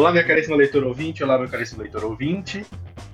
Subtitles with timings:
[0.00, 2.64] Olá, minha caríssima leitor ouvinte, olá, meu caríssimo leitor ouvinte.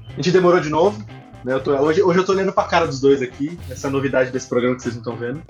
[0.08, 1.04] A gente demorou de novo,
[1.44, 1.52] né?
[1.52, 4.48] Eu tô, hoje, hoje eu tô olhando pra cara dos dois aqui, essa novidade desse
[4.48, 5.42] programa que vocês não estão vendo.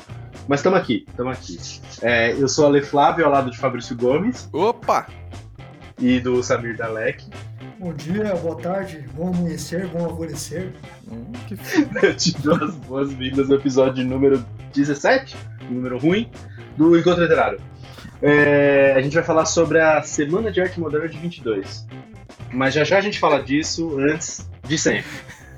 [0.49, 1.59] Mas estamos aqui, estamos aqui.
[2.01, 4.49] É, eu sou a Ale Flávio, ao lado de Fabrício Gomes.
[4.51, 5.09] Opa!
[6.01, 7.27] E do Samir Dalek.
[7.79, 10.73] Bom dia, boa tarde, bom amanhecer, bom alvorecer.
[11.07, 11.55] Hum, que
[12.03, 14.43] Eu te dou as boas-vindas no episódio número
[14.73, 15.37] 17,
[15.69, 16.31] número ruim,
[16.79, 17.61] do Encontro Literário.
[18.23, 21.87] É, a gente vai falar sobre a Semana de Arte Moderna de 22.
[22.53, 25.11] Mas já já a gente fala disso antes de sempre.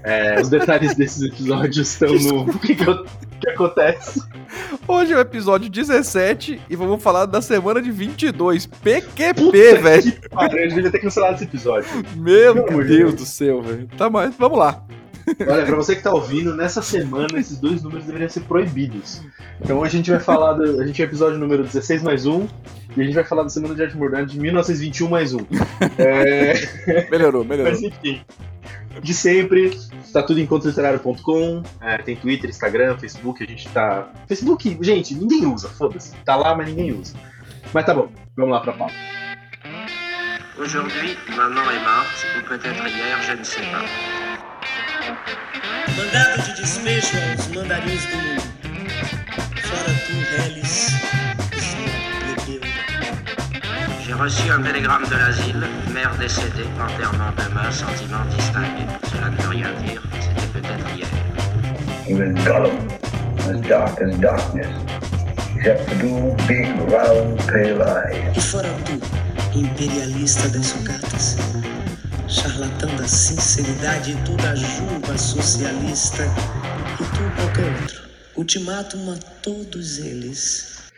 [0.03, 3.05] É, os detalhes desses episódios estão no o que, que, eu-
[3.41, 4.23] que acontece.
[4.87, 8.67] Hoje é o episódio 17 e vamos falar da semana de 22.
[8.67, 10.13] PQP, Puta velho.
[10.13, 11.89] que pariu, eu devia ter cancelado esse episódio.
[12.17, 13.15] Meu de Deus Deus.
[13.15, 13.89] do céu, velho.
[13.99, 14.83] Tá, mas vamos lá.
[15.49, 19.23] Olha, pra você que tá ouvindo, nessa semana esses dois números deveriam ser proibidos.
[19.61, 20.81] Então hoje a gente vai falar do.
[20.81, 22.47] A gente é episódio número 16 mais um.
[22.97, 25.41] E a gente vai falar da Semana de Arte Moderna de 1921 mais um.
[25.99, 27.73] É, Melhorou, melhorou.
[27.73, 28.21] mas enfim.
[29.03, 29.79] De sempre,
[30.13, 31.63] tá tudo em encontroliterário.com.
[31.81, 33.43] É, tem Twitter, Instagram, Facebook.
[33.43, 34.11] A gente tá.
[34.27, 36.13] Facebook, gente, ninguém usa, foda-se.
[36.25, 37.15] Tá lá, mas ninguém usa.
[37.73, 38.95] Mas tá bom, vamos lá pra pauta.
[40.59, 44.28] Aujourd'hui, maman est morte, ou peut-être hier, je ne sais pas.
[45.09, 48.43] Mandado de despejo aos mandarins do mundo.
[49.63, 50.93] Fora tu, Reles.
[54.05, 58.85] J'ai reçu un télégramme de l'asile, mère décédée, enterrement demain, sentiment distingué.
[59.11, 61.07] Cela ne veut rien dire, c'était peut-être hier.
[62.07, 62.77] He was Gollum,
[63.49, 64.69] as dark as darkness,
[65.57, 68.37] except for two big, round, pale eyes.
[68.37, 69.01] E fora tu,
[69.59, 71.37] imperialista das sucatas.
[72.29, 76.25] Charlatão da sinceridade e tu da juba socialista.
[76.25, 78.09] E tu qualquer outro.
[78.37, 80.93] Ultimátum a todos eles.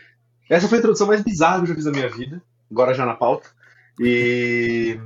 [0.49, 3.05] Essa foi a introdução mais bizarra que eu já fiz na minha vida, agora já
[3.05, 3.49] na pauta.
[3.97, 4.99] E.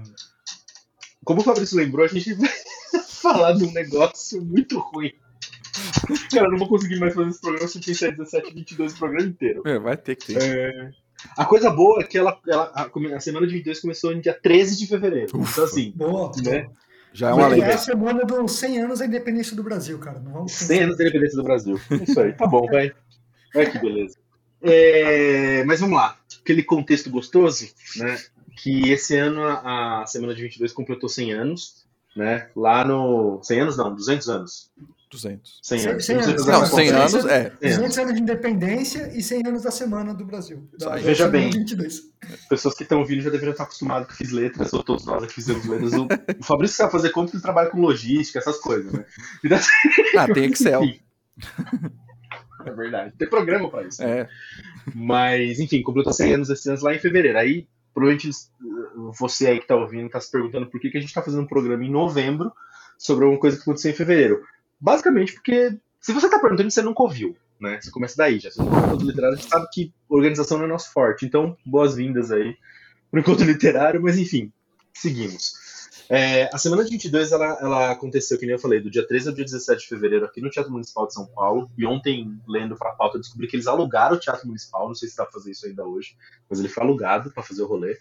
[1.24, 2.50] Como o Fabrício lembrou, a gente vai
[3.08, 5.14] falar de um negócio muito ruim.
[6.32, 8.98] Cara, eu não vou conseguir mais fazer esse programa se eu pensar 17, 22 o
[8.98, 9.62] programa inteiro.
[9.64, 10.42] É, vai ter que ter.
[10.42, 10.92] É,
[11.38, 14.34] A coisa boa é que ela, ela- a, a semana de 22 começou no dia
[14.34, 15.32] 13 de fevereiro.
[15.36, 16.32] Então, assim, Boa.
[16.44, 16.68] né?
[17.14, 17.62] Já é uma lei.
[17.62, 20.20] é a semana dos 100 anos da independência do Brasil, cara.
[20.20, 21.80] Não vamos 100 anos da independência do Brasil.
[22.06, 22.92] Isso aí, tá bom, vai.
[23.54, 24.18] Vai que beleza.
[24.62, 26.18] É, mas vamos lá.
[26.42, 28.18] Aquele contexto gostoso, né?
[28.58, 32.50] Que esse ano a, a semana de 22 completou 100 anos, né?
[32.56, 33.40] Lá no.
[33.44, 34.72] 100 anos não, 200 anos.
[35.10, 35.60] 200.
[35.62, 36.06] 100 100 anos.
[36.06, 36.46] 100 anos.
[36.46, 37.20] Não, da 100 Conferência.
[37.20, 37.50] anos é.
[37.62, 40.68] 200 anos de independência e 100 anos da semana do Brasil.
[40.80, 41.50] Da, Veja bem.
[41.50, 42.02] de 22.
[42.50, 45.24] Pessoas que estão ouvindo já deveriam estar acostumadas que eu fiz letras, ou todos nós
[45.24, 45.94] aqui fizemos letras.
[45.94, 46.08] O,
[46.40, 49.06] o Fabrício sabe fazer conta que ele trabalha com logística, essas coisas, né?
[50.18, 50.82] Ah, tem Excel.
[52.66, 53.14] É verdade.
[53.18, 54.02] Tem programa pra isso.
[54.02, 54.28] É.
[54.94, 57.38] Mas, enfim, completou 100 anos esse ano lá em fevereiro.
[57.38, 58.30] Aí, provavelmente,
[59.18, 61.44] você aí que tá ouvindo tá se perguntando por que, que a gente tá fazendo
[61.44, 62.52] um programa em novembro
[62.98, 64.42] sobre alguma coisa que aconteceu em fevereiro.
[64.80, 67.80] Basicamente porque, se você tá perguntando, você nunca ouviu, né?
[67.82, 68.52] Você começa daí já.
[68.52, 71.26] Se você ouviu encontro literário, a gente sabe que organização não é nosso forte.
[71.26, 72.56] Então, boas-vindas aí
[73.10, 74.02] pro encontro literário.
[74.02, 74.52] Mas, enfim,
[74.94, 75.66] seguimos.
[76.08, 79.30] É, a semana de 22 ela, ela aconteceu, que nem eu falei, do dia 13
[79.30, 81.70] ao dia 17 de fevereiro aqui no Teatro Municipal de São Paulo.
[81.78, 84.88] E ontem, lendo pra pauta, eu descobri que eles alugaram o Teatro Municipal.
[84.88, 86.16] Não sei se dá pra fazer isso ainda hoje,
[86.50, 87.98] mas ele foi alugado pra fazer o rolê.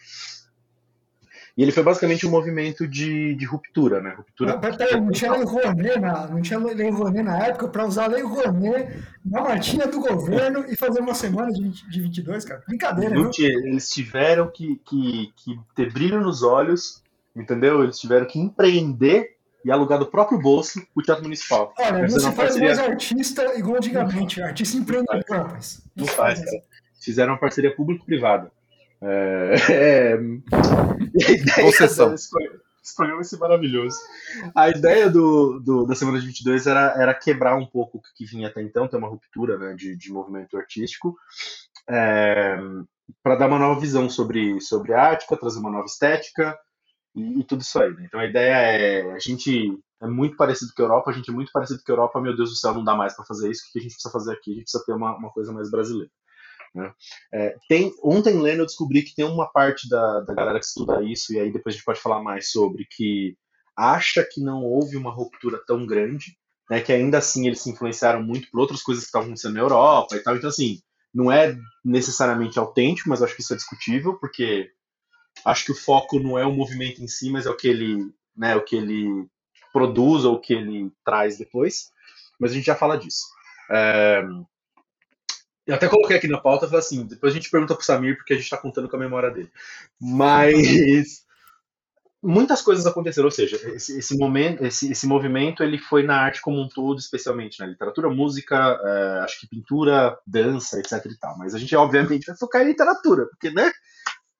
[1.57, 4.15] E ele foi basicamente um movimento de, de ruptura, né?
[4.17, 4.55] Ruptura.
[4.55, 8.05] Não, pera- não tinha lei Rouanet na, não tinha lei Rouanet na época pra usar
[8.05, 12.45] a lei Rouanet na martinha do governo e fazer uma semana de, 20, de 22,
[12.45, 12.63] cara.
[12.67, 13.31] Brincadeira, viu?
[13.31, 17.03] tinha- eles tiveram que, que, que ter brilho nos olhos,
[17.37, 17.85] entendeu?
[17.85, 21.73] Eles tiveram que empreender e alugar do próprio bolso o Teatro Municipal.
[21.79, 24.43] Olha, não Fizeram se faz parceria- mais artista igual antigamente.
[24.43, 25.81] Artista empreendedor, rapaz.
[25.95, 26.63] Não faz, cara.
[27.01, 28.51] Fizeram uma parceria público-privada.
[29.05, 29.55] É...
[29.71, 30.19] é,
[31.61, 32.15] Concessão.
[32.15, 33.97] Esse programa vai ser maravilhoso.
[34.55, 38.27] A ideia do, do- da Semana de 22 era, era quebrar um pouco o que
[38.27, 41.17] vinha até então, ter uma ruptura né, de, de movimento artístico,
[43.23, 46.57] para dar uma nova visão sobre, sobre a arte, para trazer uma nova estética
[47.15, 47.93] e, e tudo isso aí.
[47.95, 48.05] né?
[48.07, 51.35] Então a ideia é: a gente é muito parecido com a Europa, a gente é
[51.35, 53.65] muito parecido com a Europa, meu Deus do céu, não dá mais para fazer isso,
[53.69, 54.53] o que a gente precisa fazer aqui?
[54.53, 56.11] A gente precisa ter uma, uma coisa mais brasileira.
[56.75, 56.93] Né?
[57.33, 61.03] É, tem, ontem lendo eu descobri que tem uma parte da, da galera que estuda
[61.03, 63.37] isso, e aí depois a gente pode falar mais sobre, que
[63.77, 66.37] acha que não houve uma ruptura tão grande,
[66.71, 69.61] né, que ainda assim eles se influenciaram muito por outras coisas que estavam acontecendo na
[69.61, 70.37] Europa e tal.
[70.37, 70.81] Então, assim,
[71.13, 74.71] não é necessariamente autêntico, mas acho que isso é discutível, porque
[75.45, 77.99] acho que o foco não é o movimento em si, mas é o que ele,
[78.37, 79.27] né, o que ele
[79.73, 81.91] produz ou o que ele traz depois.
[82.41, 83.25] Mas a gente já fala disso.
[83.71, 84.23] É,
[85.67, 88.35] Eu até coloquei aqui na pauta, falei assim, depois a gente pergunta pro Samir, porque
[88.35, 89.51] a gente tá contando com a memória dele.
[89.99, 91.25] Mas
[92.23, 96.43] muitas coisas aconteceram, ou seja, esse, esse momento, esse, esse, movimento, ele foi na arte
[96.43, 101.39] como um todo, especialmente na literatura, música, é, acho que pintura, dança, etc e tal.
[101.39, 103.71] Mas a gente, obviamente, vai focar em literatura, porque, né?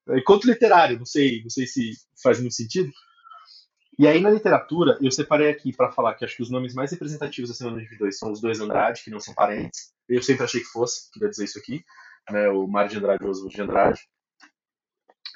[0.09, 1.93] É conto literário, não sei, não sei se
[2.23, 2.91] faz muito sentido.
[3.99, 6.91] E aí na literatura, eu separei aqui para falar que acho que os nomes mais
[6.91, 9.94] representativos da semana de dois são os dois Andrade, que não são parentes.
[10.09, 11.85] Eu sempre achei que fosse, queria dizer isso aqui,
[12.31, 12.49] né?
[12.49, 14.01] O Mário de Andrade e o Oswald de Andrade.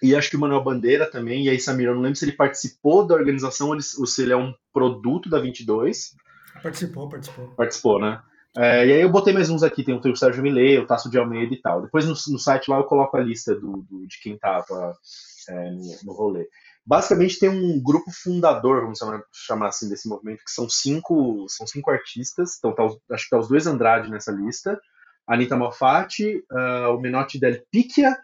[0.02, 2.32] E acho que o Manuel Bandeira também, e aí Samir, eu não lembro se ele
[2.32, 6.14] participou da organização ou se ele é um produto da 22.
[6.62, 7.48] Participou, participou.
[7.48, 8.22] Participou, né?
[8.56, 11.18] É, e aí eu botei mais uns aqui, tem o Sérgio Millet, o Tasso de
[11.18, 11.82] Almeida e tal.
[11.82, 14.96] Depois no, no site lá eu coloco a lista do, do de quem tava
[15.48, 16.48] é, no, no rolê.
[16.88, 18.98] Basicamente tem um grupo fundador, vamos
[19.30, 22.56] chamar, assim, desse movimento, que são cinco, são cinco artistas.
[22.56, 22.82] Então tá,
[23.12, 24.80] acho que tá os dois Andrade nessa lista.
[25.26, 28.16] Anitta Malfatti, uh, o Menotti Del Picchia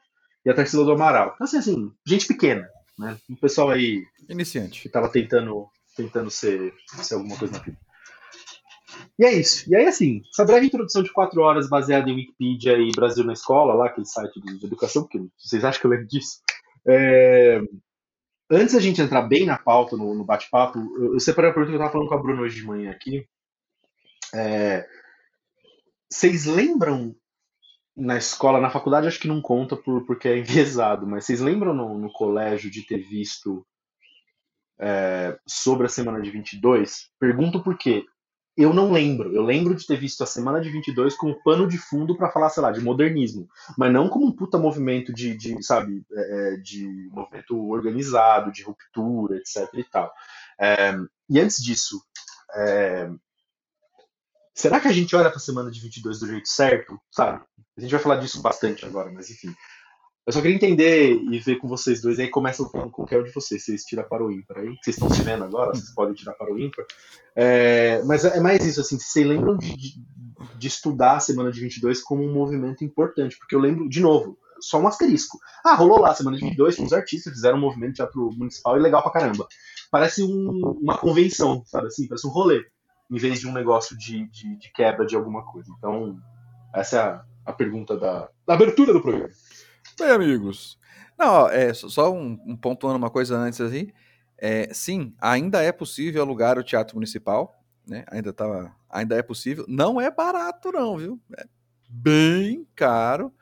[0.46, 1.32] e a Tarsila do Amaral.
[1.34, 2.66] Então, assim, assim, gente pequena,
[2.98, 3.18] né?
[3.28, 4.02] Um pessoal aí.
[4.30, 4.80] Iniciante.
[4.80, 6.72] Que tava tentando, tentando ser,
[7.02, 7.78] ser alguma coisa na vida.
[9.18, 9.70] E é isso.
[9.70, 13.34] E aí, assim, essa breve introdução de quatro horas baseada em Wikipedia e Brasil na
[13.34, 16.38] Escola, lá, aquele site de, educação, porque vocês acham que eu lembro disso?
[16.88, 17.60] É...
[18.50, 21.72] Antes da gente entrar bem na pauta, no, no bate-papo, eu, eu separei a pergunta
[21.72, 23.26] que eu estava falando com a Bruna hoje de manhã aqui.
[24.34, 24.86] É...
[26.10, 27.14] Vocês lembram
[27.96, 31.72] na escola, na faculdade acho que não conta por, porque é enviesado, mas vocês lembram
[31.72, 33.64] no, no colégio de ter visto
[34.78, 37.10] é, sobre a semana de 22?
[37.18, 38.04] Pergunto por quê.
[38.56, 39.34] Eu não lembro.
[39.34, 42.50] Eu lembro de ter visto a semana de 22 como pano de fundo para falar,
[42.50, 47.08] sei lá, de modernismo, mas não como um puta movimento de, de sabe, é, de
[47.10, 50.12] movimento organizado, de ruptura, etc e tal.
[50.58, 50.94] É,
[51.28, 52.00] e antes disso,
[52.54, 53.10] é,
[54.54, 57.42] será que a gente olha para a semana de 22 do jeito certo, sabe?
[57.76, 59.52] A gente vai falar disso bastante agora, mas enfim.
[60.26, 62.18] Eu só queria entender e ver com vocês dois.
[62.18, 63.62] Aí começa com qualquer um de vocês.
[63.62, 64.74] Vocês tiram para o ímpar aí.
[64.82, 66.86] Vocês estão se vendo agora, vocês podem tirar para o ímpar.
[67.36, 68.98] É, mas é mais isso, assim.
[68.98, 69.76] Vocês lembram de,
[70.56, 73.36] de, estudar a semana de 22 como um movimento importante?
[73.36, 75.38] Porque eu lembro, de novo, só um asterisco.
[75.62, 78.78] Ah, rolou lá a semana de 22, uns artistas fizeram um movimento de teatro municipal
[78.78, 79.46] e legal pra caramba.
[79.90, 82.08] Parece um, uma convenção, sabe assim?
[82.08, 82.64] Parece um rolê,
[83.10, 85.70] em vez de um negócio de, de, de quebra de alguma coisa.
[85.76, 86.18] Então,
[86.74, 89.28] essa é a, a pergunta da, da abertura do programa.
[89.98, 90.78] Bem, amigos.
[91.18, 93.90] Não, é só um, um pontuando uma coisa antes assim.
[94.36, 98.04] É, sim, ainda é possível alugar o teatro municipal, né?
[98.10, 99.64] Ainda tá, ainda é possível.
[99.68, 101.20] Não é barato não, viu?
[101.38, 101.44] É
[101.88, 103.32] bem caro.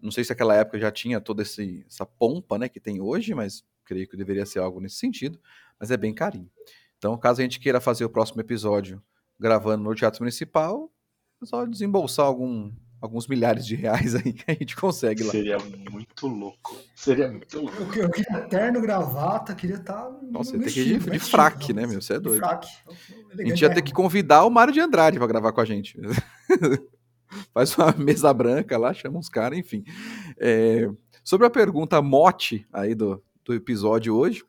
[0.00, 3.34] Não sei se aquela época já tinha toda esse, essa pompa, né, que tem hoje,
[3.34, 5.40] mas creio que deveria ser algo nesse sentido.
[5.78, 6.50] Mas é bem carinho.
[6.98, 9.02] Então, caso a gente queira fazer o próximo episódio
[9.38, 10.92] gravando no Teatro Municipal,
[11.42, 12.72] é só desembolsar algum,
[13.04, 15.30] alguns milhares de reais aí que a gente consegue lá.
[15.30, 15.58] Seria
[15.90, 16.74] muito louco.
[16.94, 17.82] Seria muito louco.
[17.94, 20.04] Eu, eu queria terno, gravata, queria estar.
[20.04, 22.00] Tá Nossa, você tem que ir de, de fraque, né, meu?
[22.00, 22.38] Você é doido.
[22.38, 22.68] Fraque.
[23.38, 25.98] A gente ia ter que convidar o Mário de Andrade para gravar com a gente.
[27.52, 29.84] Faz uma mesa branca lá, chama uns caras, enfim.
[30.38, 30.88] É,
[31.22, 34.42] sobre a pergunta mote aí do, do episódio hoje,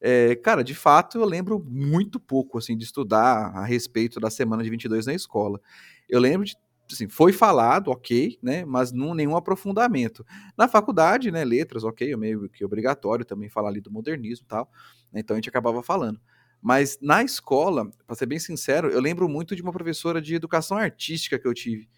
[0.00, 4.64] é, cara, de fato eu lembro muito pouco assim de estudar a respeito da semana
[4.64, 5.60] de 22 na escola.
[6.08, 6.56] Eu lembro de
[6.94, 10.24] assim, foi falado, ok, né, mas não nenhum aprofundamento.
[10.56, 14.48] Na faculdade, né, letras, ok, é meio que obrigatório também falar ali do modernismo e
[14.48, 14.70] tal,
[15.12, 16.20] né, então a gente acabava falando.
[16.62, 20.76] Mas na escola, para ser bem sincero, eu lembro muito de uma professora de educação
[20.76, 21.88] artística que eu tive.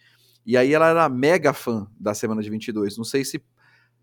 [0.47, 2.97] E aí ela era mega fã da Semana de 22.
[2.97, 3.43] Não sei se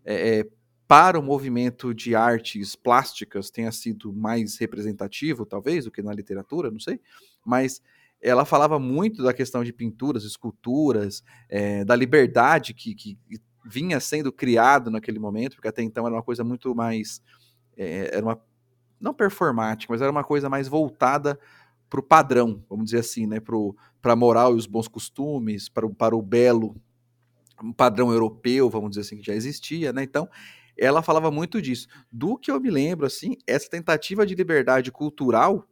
[0.04, 0.48] é, é,
[0.86, 6.70] para o movimento de artes plásticas tenha sido mais representativo, talvez, do que na literatura,
[6.70, 7.00] não sei.
[7.44, 7.80] Mas
[8.20, 13.18] ela falava muito da questão de pinturas, esculturas, é, da liberdade que, que,
[13.64, 17.22] vinha sendo criado naquele momento, porque até então era uma coisa muito mais.
[17.76, 18.40] É, era uma.
[19.00, 21.38] Não performática, mas era uma coisa mais voltada
[21.88, 23.40] para o padrão, vamos dizer assim, né?
[23.40, 26.76] Para a moral e os bons costumes, para o, para o belo,
[27.62, 30.02] um padrão europeu, vamos dizer assim, que já existia, né?
[30.02, 30.28] Então,
[30.78, 31.88] ela falava muito disso.
[32.12, 35.66] Do que eu me lembro, assim, essa tentativa de liberdade cultural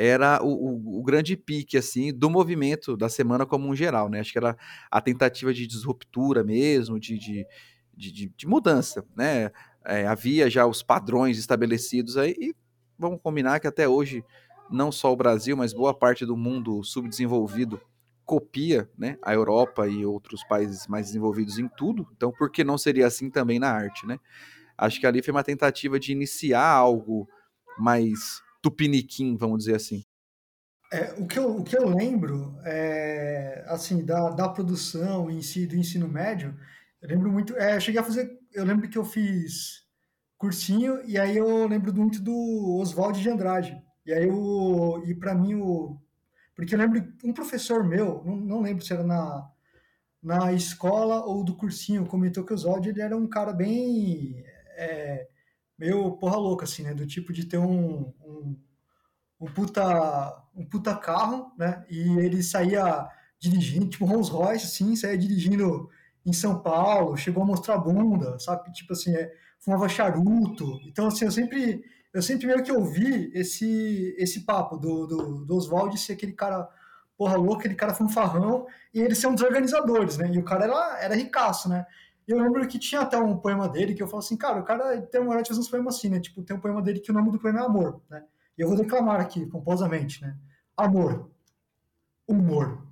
[0.00, 4.20] era o, o, o, grande pique assim do movimento da semana como um geral, né?
[4.20, 4.56] Acho que era
[4.90, 7.46] a tentativa de disruptura mesmo, de, de,
[7.94, 9.50] de, de mudança, né?
[9.84, 12.54] É, havia já os padrões estabelecidos aí e
[12.98, 14.24] vamos combinar que até hoje
[14.70, 17.80] não só o Brasil, mas boa parte do mundo subdesenvolvido
[18.24, 22.06] copia, né, a Europa e outros países mais desenvolvidos em tudo.
[22.16, 24.20] Então, por que não seria assim também na arte, né?
[24.78, 27.28] Acho que ali foi uma tentativa de iniciar algo
[27.76, 30.04] mais tupiniquim, vamos dizer assim.
[30.92, 35.66] É, o, que eu, o que eu lembro é, assim, da, da produção em si,
[35.66, 36.58] do ensino médio,
[37.00, 37.56] eu lembro muito.
[37.56, 38.38] É, eu cheguei a fazer.
[38.52, 39.84] Eu lembro que eu fiz
[40.36, 43.80] cursinho, e aí eu lembro muito do Oswald de Andrade.
[44.04, 46.00] E aí eu, e para mim o
[46.60, 49.50] porque eu lembro um professor meu, não, não lembro se era na,
[50.22, 54.44] na escola ou do cursinho, comentou que o Oswald ele era um cara bem
[54.76, 55.26] é,
[55.78, 58.12] meio porra louca assim, né, do tipo de ter um,
[59.40, 61.84] um puta um puta carro, né?
[61.88, 65.88] E ele saía dirigindo, tipo Rolls Royce, assim, saía dirigindo
[66.24, 68.70] em São Paulo, chegou a mostrar bunda, sabe?
[68.72, 70.78] Tipo assim, é, fumava charuto.
[70.86, 71.82] Então, assim, eu sempre,
[72.12, 76.68] eu sempre meio que ouvi esse, esse papo do, do, do Oswald ser aquele cara
[77.16, 80.30] porra louca, aquele cara fanfarrão, e ele ser um dos organizadores, né?
[80.32, 81.86] E o cara era, era ricaço, né?
[82.30, 84.62] E eu lembro que tinha até um poema dele que eu falo assim, cara, o
[84.62, 86.20] cara tem uma hora de fazer uns poemas assim, né?
[86.20, 88.22] Tipo, tem um poema dele que o nome do poema é Amor, né?
[88.56, 90.36] E eu vou declamar aqui, pomposamente, né?
[90.76, 91.28] Amor,
[92.28, 92.86] humor,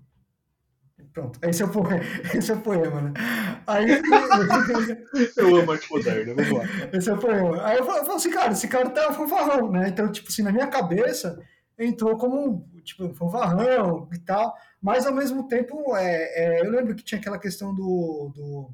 [1.12, 2.04] Pronto, esse é o poema,
[2.34, 3.12] esse é o poema né?
[3.64, 3.86] Aí,
[5.36, 6.64] eu amo arte moderna, vamos lá.
[6.92, 7.64] Esse é o poema.
[7.64, 9.88] Aí eu falo, assim, cara, esse cara tá fanfarrão, né?
[9.88, 11.40] Então, tipo assim, na minha cabeça,
[11.78, 14.52] entrou como, tipo, um fanfarrão e tal,
[14.82, 18.70] mas ao mesmo tempo, é, é, eu lembro que tinha aquela questão do, do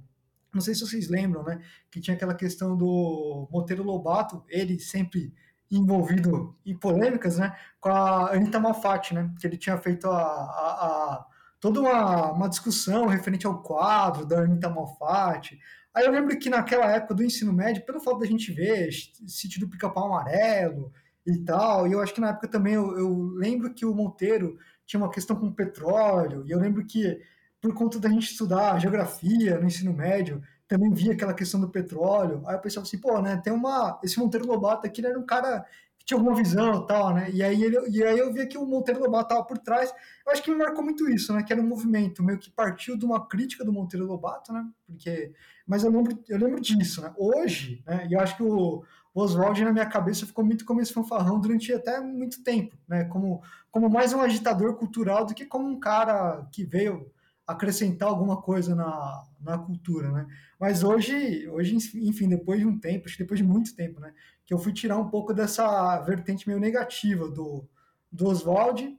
[0.55, 1.61] não sei se vocês lembram, né?
[1.91, 5.33] Que tinha aquela questão do Monteiro Lobato, ele sempre
[5.71, 7.55] envolvido em polêmicas, né?
[7.81, 9.33] Com a Anitta Malfatti, né?
[9.41, 11.27] Que ele tinha feito a, a, a
[11.61, 15.59] toda uma, uma discussão referente ao quadro da Anitta Malfatti.
[15.95, 18.91] Aí eu lembro que naquela época do ensino médio, pelo fato da gente ver
[19.27, 20.93] sítio do pica-pau amarelo
[21.25, 24.59] e tal, e eu acho que na época também eu, eu lembro que o Monteiro
[24.85, 27.21] tinha uma questão com o petróleo, e eu lembro que
[27.65, 32.43] por conta da gente estudar geografia no ensino médio, também via aquela questão do petróleo.
[32.47, 33.99] Aí eu pensava assim, pô, né, tem uma.
[34.05, 35.65] Esse Monteiro Lobato aqui ele era um cara
[36.05, 37.31] tinha alguma visão e tal, né?
[37.33, 39.91] E aí, ele, e aí eu via que o Monteiro Lobato estava por trás.
[40.27, 41.43] Eu acho que me marcou muito isso, né?
[41.43, 44.69] Que era um movimento meio que partiu de uma crítica do Monteiro Lobato, né?
[44.87, 45.33] Porque,
[45.67, 47.15] mas eu lembro, eu lembro disso, né?
[47.17, 48.07] Hoje, né?
[48.11, 51.41] E eu acho que o, o Oswald na minha cabeça ficou muito como esse fanfarrão
[51.41, 53.05] durante até muito tempo, né?
[53.05, 53.43] Como,
[53.73, 57.11] como mais um agitador cultural do que como um cara que veio
[57.47, 60.27] acrescentar alguma coisa na, na cultura, né?
[60.59, 64.13] Mas hoje, hoje, enfim, depois de um tempo, acho que depois de muito tempo, né?
[64.47, 67.67] que eu fui tirar um pouco dessa vertente meio negativa do,
[68.13, 68.99] do Oswald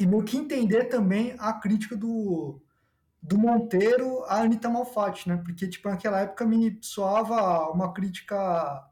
[0.00, 2.60] e meio que entender também a crítica do,
[3.22, 5.36] do Monteiro à Anitta Malfatti, né?
[5.36, 8.86] Porque, tipo, naquela época me soava uma crítica...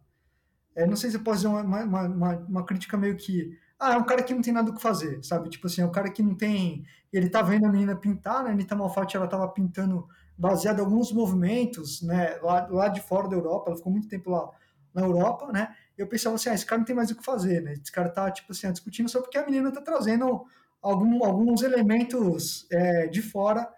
[0.75, 3.59] É, não sei se eu posso dizer uma, uma, uma, uma, crítica meio que...
[3.79, 5.51] Ah, é um cara que não tem nada o que fazer, sabe?
[5.51, 6.85] Tipo assim, é um cara que não tem...
[7.13, 8.51] Ele tá vendo a menina pintar, né?
[8.51, 10.07] A Anitta Malfatti, ela tava pintando
[10.37, 12.39] baseado em alguns movimentos, né?
[12.43, 14.51] Lá, lá de fora da Europa, ela ficou muito tempo lá
[14.95, 15.75] na Europa, né?
[15.97, 17.73] eu pensava assim, ah, esse cara não tem mais o que fazer, né?
[17.73, 20.45] Esse cara tá, tipo assim, discutindo só porque a menina tá trazendo
[20.83, 23.69] algum, alguns elementos é, de fora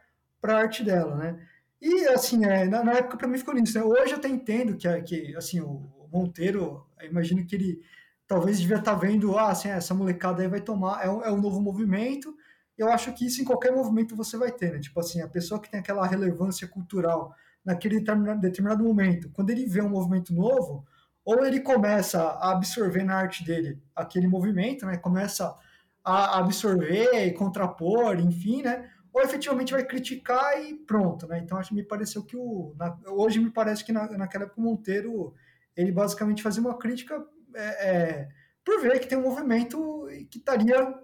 [0.41, 1.47] para a arte dela, né?
[1.81, 3.85] E, assim, é, na, na época para mim ficou nisso, né?
[3.85, 7.83] Hoje eu até entendo que, que assim, o Monteiro, imagino que ele
[8.29, 11.33] talvez devia estar tá vendo, ah, assim, essa molecada aí vai tomar, é um, é
[11.33, 12.37] um novo movimento,
[12.77, 14.79] eu acho que isso em qualquer movimento você vai ter, né?
[14.79, 17.99] Tipo assim, a pessoa que tem aquela relevância cultural naquele
[18.41, 20.87] determinado momento, quando ele vê um movimento novo,
[21.25, 24.97] ou ele começa a absorver na arte dele aquele movimento, né?
[24.97, 25.57] Começa
[26.05, 28.89] a absorver e contrapor, enfim, né?
[29.13, 31.41] Ou efetivamente vai criticar e pronto, né?
[31.41, 34.61] Então acho que me pareceu que o na, hoje me parece que na, naquela época
[34.61, 35.35] o Monteiro
[35.77, 37.23] ele basicamente fazia uma crítica
[37.55, 38.29] é, é,
[38.65, 40.95] por ver que tem um movimento que estaria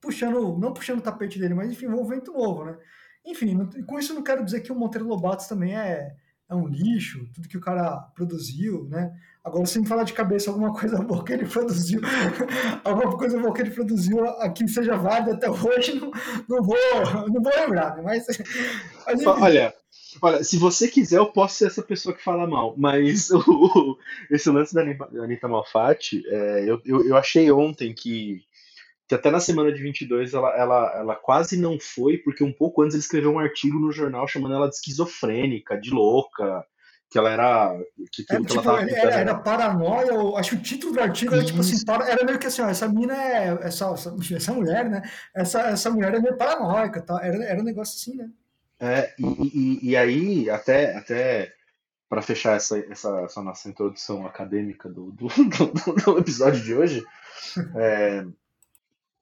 [0.00, 2.76] puxando, não puxando o tapete dele, mas enfim, um movimento novo, né?
[3.24, 6.14] Enfim, com isso não quero dizer que o Monteiro Lobato também é,
[6.48, 9.10] é um lixo, tudo que o cara produziu, né?
[9.42, 12.00] Agora, se me falar de cabeça alguma coisa boa que ele produziu,
[12.84, 16.10] alguma coisa boa que ele produziu aqui seja válida até hoje, não,
[16.48, 16.76] não, vou,
[17.30, 18.02] não vou lembrar, né?
[18.02, 18.26] mas,
[19.06, 19.74] mas Olha,
[20.22, 23.98] olha, se você quiser, eu posso ser essa pessoa que fala mal, mas o,
[24.30, 28.42] esse lance da Anitta Malfatti, é, eu, eu, eu achei ontem que
[29.06, 32.82] que até na semana de 22 ela, ela, ela quase não foi, porque um pouco
[32.82, 36.64] antes ele escreveu um artigo no jornal chamando ela de esquizofrênica, de louca,
[37.10, 37.78] que ela era.
[38.10, 41.44] Que, é, tipo, ela era, era, paranoia, eu acho que o título do artigo era
[41.44, 43.58] tipo assim, para, era meio que assim, ó, essa mina é.
[43.62, 45.02] Essa, essa, essa, mulher, né?
[45.34, 47.20] Essa, essa mulher é meio paranoica, tá?
[47.22, 48.28] Era, era um negócio assim, né?
[48.80, 51.52] É, e, e, e aí, até, até
[52.08, 57.04] para fechar essa, essa, essa, nossa introdução acadêmica do, do, do, do episódio de hoje,
[57.76, 58.24] é,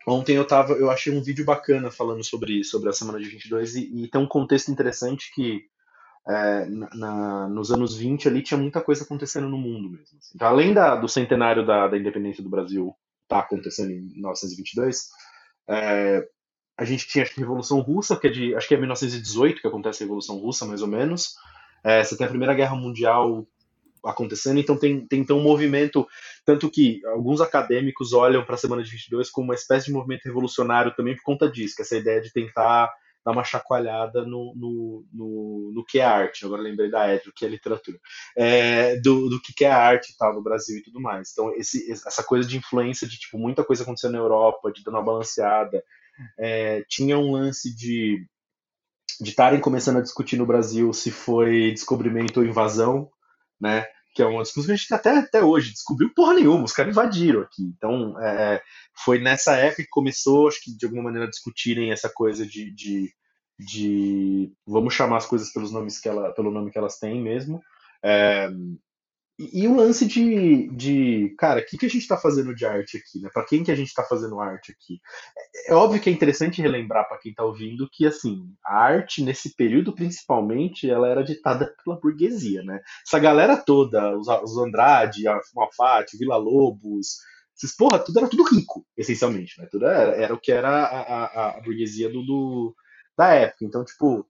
[0.06, 3.76] ontem eu tava, eu achei um vídeo bacana falando sobre, sobre a semana de 22
[3.76, 5.64] e, e tem um contexto interessante que
[6.28, 10.18] é, na, nos anos 20 ali tinha muita coisa acontecendo no mundo mesmo.
[10.18, 10.32] Assim.
[10.34, 12.94] Então, além da, do centenário da, da independência do Brasil
[13.26, 15.08] tá acontecendo em 1922,
[15.68, 16.28] é,
[16.76, 20.02] a gente tinha a Revolução Russa, que é de, acho que é 1918 que acontece
[20.02, 21.36] a Revolução Russa, mais ou menos.
[21.84, 23.46] É, você tem a Primeira Guerra Mundial
[24.04, 26.06] acontecendo, então tem, tem então um movimento,
[26.44, 30.24] tanto que alguns acadêmicos olham para a Semana de 22 como uma espécie de movimento
[30.24, 32.92] revolucionário também por conta disso, que é essa ideia de tentar
[33.24, 36.44] dar uma chacoalhada no, no, no, no que é arte.
[36.44, 37.98] Agora lembrei da Ed, do que é literatura.
[38.36, 41.30] É, do, do que é arte tal no Brasil e tudo mais.
[41.32, 44.96] Então, esse, essa coisa de influência de tipo, muita coisa acontecendo na Europa, de dando
[44.96, 45.82] uma balanceada.
[46.38, 48.26] É, tinha um lance de
[49.20, 53.08] de estarem começando a discutir no Brasil se foi descobrimento ou invasão,
[53.60, 53.86] né?
[54.14, 56.92] Que é uma discussão que a gente até, até hoje descobriu porra nenhuma, os caras
[56.92, 57.62] invadiram aqui.
[57.62, 58.60] Então, é,
[59.04, 63.14] foi nessa época que começou, acho que de alguma maneira, discutirem essa coisa de, de,
[63.58, 67.60] de vamos chamar as coisas pelos nomes que ela, pelo nome que elas têm mesmo.
[68.04, 68.50] É,
[69.38, 72.98] e, o lance de, de cara, o que, que a gente está fazendo de arte
[72.98, 73.30] aqui, né?
[73.32, 75.00] Para quem que a gente está fazendo arte aqui?
[75.66, 79.22] É, é, óbvio que é interessante relembrar para quem está ouvindo que, assim, a arte
[79.22, 82.80] nesse período, principalmente, ela era ditada pela burguesia, né?
[83.06, 87.16] Essa galera toda, os, os Andrade, a Malfatti, Vila Lobos,
[87.56, 89.66] esses porra, tudo era tudo rico, essencialmente, né?
[89.70, 92.74] Tudo era, era o que era a, a, a burguesia do, do,
[93.16, 93.64] da época.
[93.64, 94.26] Então, tipo,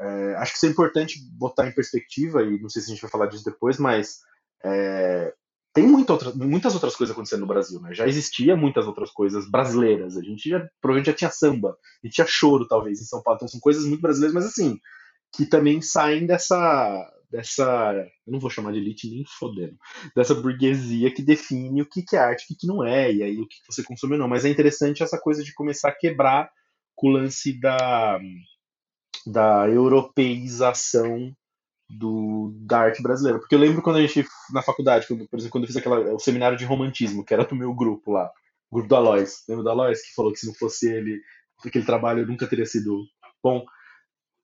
[0.00, 3.02] é, acho que isso é importante botar em perspectiva, e não sei se a gente
[3.02, 4.20] vai falar disso depois, mas
[4.64, 5.34] é,
[5.74, 7.92] tem outra, muitas outras coisas acontecendo no Brasil, né?
[7.92, 10.16] Já existia muitas outras coisas brasileiras.
[10.16, 13.36] A gente já provavelmente já tinha samba, a gente tinha choro, talvez, em São Paulo.
[13.36, 14.78] Então são coisas muito brasileiras, mas assim,
[15.34, 17.12] que também saem dessa.
[17.28, 17.92] dessa.
[18.24, 19.76] Eu não vou chamar de elite nem fodendo.
[20.14, 23.40] Dessa burguesia que define o que, é arte e o que, não é, e aí
[23.40, 24.28] o que você consome não.
[24.28, 26.50] Mas é interessante essa coisa de começar a quebrar
[26.94, 28.20] com o lance da,
[29.26, 31.34] da europeização
[31.98, 33.38] do, da arte brasileira.
[33.38, 36.14] Porque eu lembro quando a gente, na faculdade, quando, por exemplo, quando eu fiz aquela,
[36.14, 38.30] o seminário de romantismo, que era do meu grupo lá,
[38.70, 39.44] o grupo do Alois.
[39.48, 41.20] Lembra do Alois, que falou que se não fosse ele,
[41.64, 43.04] aquele trabalho nunca teria sido
[43.42, 43.64] bom.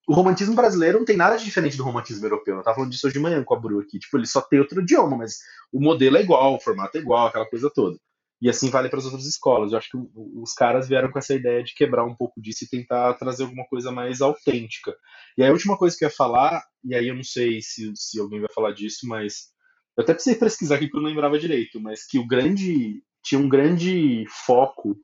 [0.09, 2.57] O romantismo brasileiro não tem nada de diferente do romantismo europeu.
[2.57, 3.99] Eu tava falando disso hoje de manhã com a Bru aqui.
[3.99, 5.38] Tipo, ele só tem outro idioma, mas
[5.73, 7.97] o modelo é igual, o formato é igual, aquela coisa toda.
[8.40, 9.73] E assim vale para as outras escolas.
[9.73, 12.69] Eu acho que os caras vieram com essa ideia de quebrar um pouco disso e
[12.69, 14.97] tentar trazer alguma coisa mais autêntica.
[15.36, 18.19] E a última coisa que eu ia falar, e aí eu não sei se, se
[18.19, 19.50] alguém vai falar disso, mas
[19.97, 23.02] eu até precisei pesquisar aqui porque eu não lembrava direito, mas que o grande.
[23.23, 24.97] tinha um grande foco,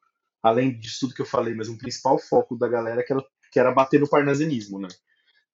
[0.42, 3.61] além disso tudo que eu falei, mas um principal foco da galera que era, que
[3.61, 4.88] era bater no parnasianismo, né?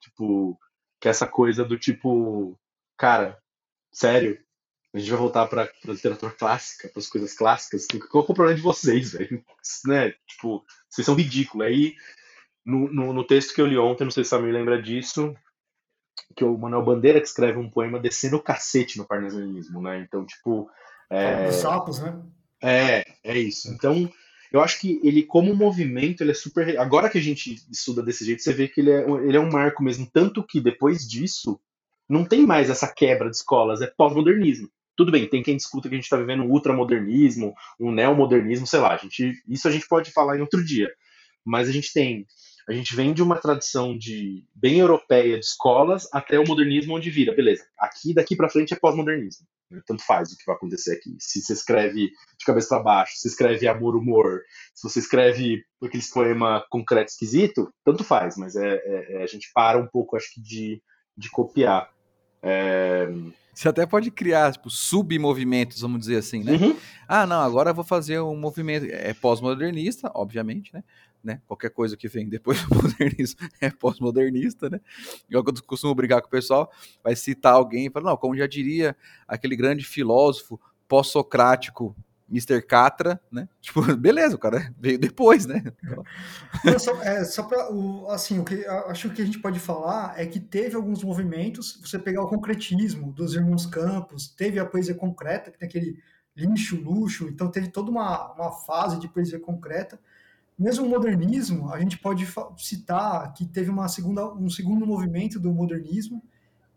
[0.01, 0.57] Tipo,
[1.01, 2.57] que é essa coisa do tipo,
[2.97, 3.37] cara,
[3.93, 4.39] sério,
[4.95, 7.87] a gente vai voltar para a literatura clássica, para as coisas clássicas.
[8.11, 9.43] Qual é o problema de vocês, velho?
[9.87, 10.13] Né?
[10.27, 11.67] Tipo, vocês são ridículos.
[11.67, 11.95] Aí,
[12.65, 15.35] no, no, no, texto que eu li ontem, não sei se você me lembra disso,
[16.37, 19.99] que o Manuel Bandeira que escreve um poema descendo o cacete no parnasianismo, né?
[20.01, 20.71] Então, tipo.
[21.09, 21.49] É...
[21.49, 22.21] Os sapos, né?
[22.63, 23.73] É, é isso.
[23.73, 24.13] Então,
[24.53, 26.79] eu acho que ele, como movimento, ele é super.
[26.79, 29.51] Agora que a gente estuda desse jeito, você vê que ele é, ele é um
[29.51, 30.07] marco mesmo.
[30.07, 31.59] Tanto que depois disso,
[32.07, 34.69] não tem mais essa quebra de escolas, é pós-modernismo.
[34.97, 38.81] Tudo bem, tem quem discuta que a gente está vivendo um ultramodernismo, um neomodernismo, sei
[38.81, 38.95] lá.
[38.95, 40.91] A gente, isso a gente pode falar em outro dia.
[41.45, 42.27] Mas a gente tem.
[42.69, 47.11] A gente vem de uma tradição de bem europeia de escolas até o modernismo onde
[47.11, 47.65] vira, beleza.
[47.77, 49.47] Aqui daqui para frente é pós-modernismo.
[49.87, 51.17] Tanto faz o que vai acontecer aqui.
[51.19, 54.43] Se você escreve de cabeça para baixo, se escreve amor humor,
[54.75, 58.37] se você escreve aquele poema concreto esquisito, tanto faz.
[58.37, 60.81] Mas é, é, é, a gente para um pouco, acho que de,
[61.17, 61.91] de copiar.
[62.43, 63.09] É,
[63.55, 66.53] você até pode criar tipo, submovimentos, vamos dizer assim, né?
[66.53, 66.77] Uhum.
[67.07, 68.87] Ah, não, agora eu vou fazer um movimento.
[68.91, 70.83] É pós-modernista, obviamente, né?
[71.23, 71.41] né?
[71.47, 74.81] Qualquer coisa que vem depois do modernismo é pós-modernista, né?
[75.31, 76.71] Eu costumo brigar com o pessoal,
[77.05, 78.97] vai citar alguém e falar, não, como já diria
[79.29, 81.95] aquele grande filósofo pós-socrático
[82.33, 82.63] Mr.
[82.63, 83.47] Catra, né?
[83.61, 85.63] Tipo, beleza, o cara veio depois, né?
[86.79, 87.69] Só, é, só para
[88.09, 91.99] assim, o que acho que a gente pode falar é que teve alguns movimentos, você
[91.99, 95.99] pegar o concretismo dos irmãos Campos, teve a poesia concreta, que tem aquele
[96.35, 100.01] lixo, luxo, então teve toda uma, uma fase de poesia concreta.
[100.59, 105.53] Mesmo o modernismo, a gente pode citar que teve uma segunda, um segundo movimento do
[105.53, 106.23] modernismo,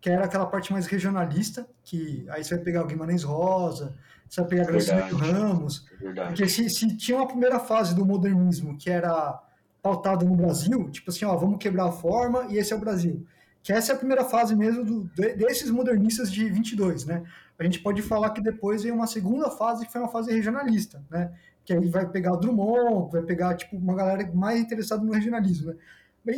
[0.02, 3.96] que era aquela parte mais regionalista, que aí você vai pegar o Guimarães Rosa,
[4.30, 6.30] você vai pegar Graciliano Ramos, Verdade.
[6.30, 9.42] porque se, se, tinha uma primeira fase do modernismo que era
[9.82, 13.26] pautada no Brasil, tipo assim, ó, vamos quebrar a forma e esse é o Brasil.
[13.62, 17.24] Que essa é a primeira fase mesmo do, desses modernistas de 22, né?
[17.58, 21.04] A gente pode falar que depois vem uma segunda fase que foi uma fase regionalista,
[21.10, 21.32] né?
[21.64, 25.70] Que aí vai pegar o Drummond, vai pegar tipo uma galera mais interessada no regionalismo,
[25.70, 25.76] né?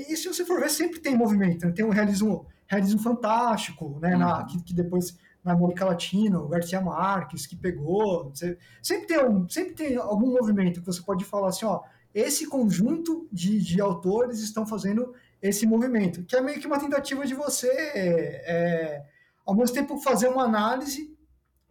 [0.09, 1.71] E se você for ver, sempre tem movimento, né?
[1.71, 4.13] tem um realismo, realismo fantástico, né?
[4.13, 4.19] Uhum.
[4.19, 5.17] Na, que, que depois
[5.47, 8.29] na América Latina, o Garcia Marques que pegou.
[8.29, 11.81] Você, sempre, tem um, sempre tem algum movimento que você pode falar assim, ó,
[12.13, 17.25] esse conjunto de, de autores estão fazendo esse movimento, que é meio que uma tentativa
[17.25, 19.05] de você é,
[19.45, 21.15] ao mesmo tempo fazer uma análise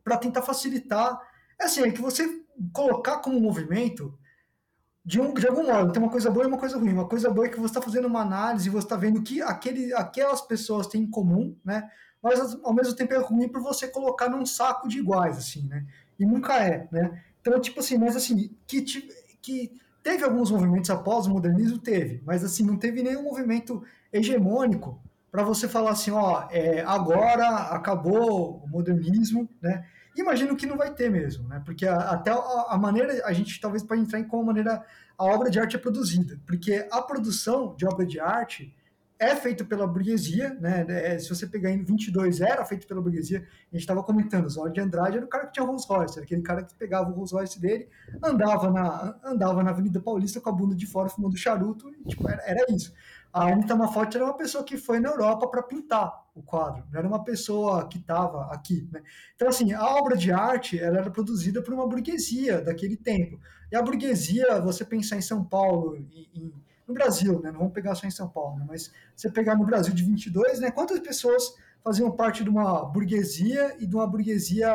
[0.02, 1.20] para tentar facilitar.
[1.60, 4.16] É assim, é que você colocar como movimento
[5.04, 6.92] de, um, de algum modo, tem uma coisa boa e uma coisa ruim.
[6.92, 9.92] Uma coisa boa é que você está fazendo uma análise, você está vendo que aquele,
[9.94, 11.88] aquelas pessoas têm em comum, né?
[12.26, 15.86] Mas ao mesmo tempo é ruim por você colocar num saco de iguais, assim, né?
[16.18, 17.22] E nunca é, né?
[17.40, 18.82] Então, tipo assim, mas assim, que,
[19.40, 23.80] que teve alguns movimentos após o modernismo, teve, mas assim, não teve nenhum movimento
[24.12, 29.86] hegemônico para você falar assim, ó, é, agora acabou o modernismo, né?
[30.16, 31.62] Imagino que não vai ter mesmo, né?
[31.64, 34.84] Porque a, até a, a, maneira, a gente talvez pode entrar em como a maneira
[35.16, 38.74] a obra de arte é produzida, porque a produção de obra de arte
[39.18, 40.84] é feito pela burguesia, né?
[40.88, 43.38] É, se você pegar em 22, era feito pela burguesia.
[43.38, 46.24] A gente estava comentando, Zóio de Andrade era o cara que tinha Rolls Royce, era
[46.24, 47.88] aquele cara que pegava o Rolls Royce dele,
[48.22, 52.28] andava na, andava na Avenida Paulista com a bunda de fora fumando charuto, e, tipo,
[52.28, 52.92] era, era isso.
[53.32, 56.98] A Anita Mafotti era uma pessoa que foi na Europa para pintar o quadro, não
[56.98, 58.88] era uma pessoa que estava aqui.
[58.92, 59.02] Né?
[59.34, 63.40] Então, assim, a obra de arte ela era produzida por uma burguesia daquele tempo.
[63.72, 67.50] E a burguesia, você pensar em São Paulo, em, em no Brasil, né?
[67.50, 68.64] Não vamos pegar só em São Paulo, né?
[68.68, 70.70] Mas você pegar no Brasil de 22, né?
[70.70, 74.72] Quantas pessoas faziam parte de uma burguesia e de uma burguesia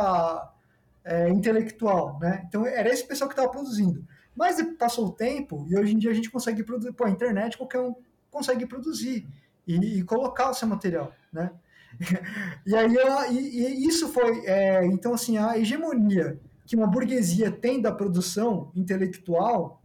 [1.03, 2.43] é, intelectual, né?
[2.47, 4.05] Então era esse pessoal que estava produzindo.
[4.35, 7.57] Mas passou o tempo e hoje em dia a gente consegue produzir, pô, a internet
[7.57, 7.95] qualquer um
[8.29, 9.27] consegue produzir
[9.67, 11.51] e, e colocar o seu material, né?
[12.65, 12.95] e aí
[13.29, 18.71] e, e isso foi, é, então assim, a hegemonia que uma burguesia tem da produção
[18.73, 19.81] intelectual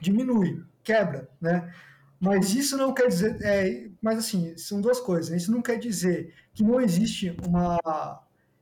[0.00, 1.74] diminui quebra, né?
[2.20, 5.30] Mas isso não quer dizer, é, mas assim, são duas coisas.
[5.30, 5.36] Né?
[5.36, 7.78] Isso não quer dizer que não existe uma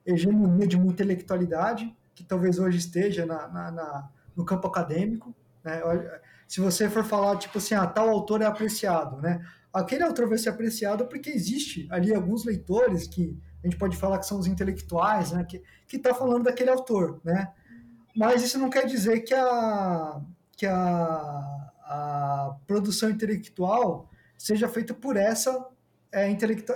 [0.04, 5.32] hegemonia de uma intelectualidade que talvez hoje esteja na, na, na, no campo acadêmico.
[5.62, 5.80] Né?
[6.48, 9.44] Se você for falar, tipo assim, ah, tal autor é apreciado, né?
[9.72, 14.18] Aquele autor vai ser apreciado porque existe ali alguns leitores que a gente pode falar
[14.18, 15.44] que são os intelectuais, né?
[15.44, 15.62] Que
[15.96, 17.52] está falando daquele autor, né?
[18.16, 20.20] Mas isso não quer dizer que a
[20.56, 25.68] que a a produção intelectual seja feita por essa
[26.12, 26.30] é,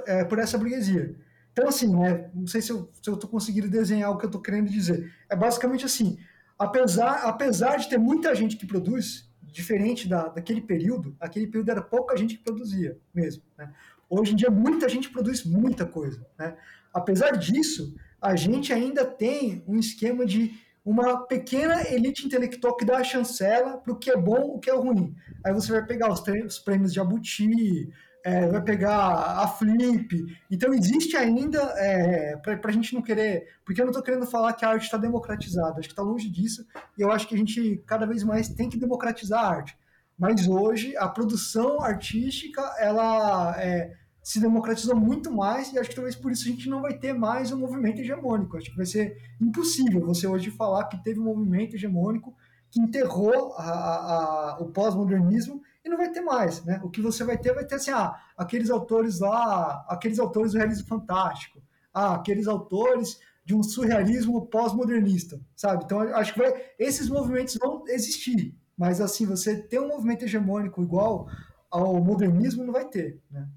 [0.06, 1.14] é, por essa burguesia.
[1.52, 4.70] Então, assim, né, não sei se eu estou conseguindo desenhar o que eu estou querendo
[4.70, 5.12] dizer.
[5.28, 6.18] É basicamente assim,
[6.58, 11.82] apesar, apesar de ter muita gente que produz, diferente da, daquele período, aquele período era
[11.82, 13.42] pouca gente que produzia mesmo.
[13.56, 13.72] Né?
[14.08, 16.24] Hoje em dia, muita gente produz muita coisa.
[16.38, 16.56] Né?
[16.92, 22.96] Apesar disso, a gente ainda tem um esquema de uma pequena elite intelectual que dá
[22.96, 25.14] a chancela para o que é bom, o que é ruim.
[25.44, 27.92] Aí você vai pegar os, os prêmios de Abuti,
[28.24, 30.08] é, vai pegar a Flip.
[30.50, 34.54] Então existe ainda, é, para a gente não querer, porque eu não estou querendo falar
[34.54, 37.38] que a arte está democratizada, acho que está longe disso, e eu acho que a
[37.38, 39.76] gente cada vez mais tem que democratizar a arte.
[40.18, 43.92] Mas hoje a produção artística, ela é,
[44.28, 47.14] se democratizou muito mais e acho que talvez por isso a gente não vai ter
[47.14, 48.58] mais um movimento hegemônico.
[48.58, 52.36] Acho que vai ser impossível você hoje falar que teve um movimento hegemônico
[52.70, 56.78] que enterrou a, a, a, o pós-modernismo e não vai ter mais, né?
[56.84, 60.58] O que você vai ter vai ter assim, ah, aqueles autores lá, aqueles autores do
[60.58, 61.62] realismo fantástico,
[61.94, 65.84] ah, aqueles autores de um surrealismo pós-modernista, sabe?
[65.86, 70.82] Então acho que vai, esses movimentos vão existir, mas assim você ter um movimento hegemônico
[70.82, 71.30] igual
[71.70, 73.48] ao modernismo não vai ter, né?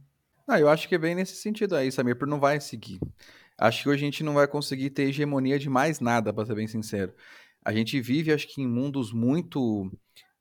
[0.52, 3.00] Ah, eu acho que é bem nesse sentido aí, Samir, por não vai seguir.
[3.58, 6.68] Acho que a gente não vai conseguir ter hegemonia de mais nada, para ser bem
[6.68, 7.14] sincero.
[7.64, 9.90] A gente vive, acho que, em mundos muito.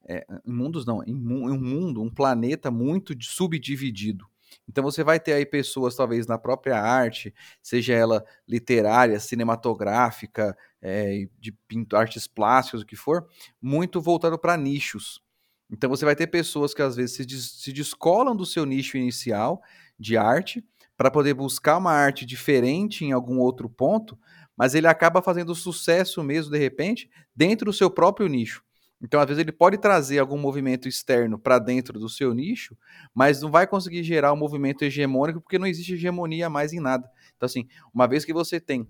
[0.09, 4.27] É, em mundos não, em, um mundo, um planeta muito subdividido.
[4.68, 11.29] Então você vai ter aí pessoas, talvez, na própria arte, seja ela literária, cinematográfica, é,
[11.38, 13.29] de pinto, artes plásticas, o que for,
[13.62, 15.23] muito voltado para nichos.
[15.70, 18.96] Então você vai ter pessoas que às vezes se, des se descolam do seu nicho
[18.96, 19.62] inicial
[20.01, 20.65] de arte
[20.97, 24.19] para poder buscar uma arte diferente em algum outro ponto,
[24.57, 28.63] mas ele acaba fazendo sucesso mesmo de repente dentro do seu próprio nicho.
[29.03, 32.77] Então, às vezes, ele pode trazer algum movimento externo para dentro do seu nicho,
[33.15, 37.09] mas não vai conseguir gerar um movimento hegemônico porque não existe hegemonia mais em nada.
[37.35, 38.87] Então, assim, uma vez que você tem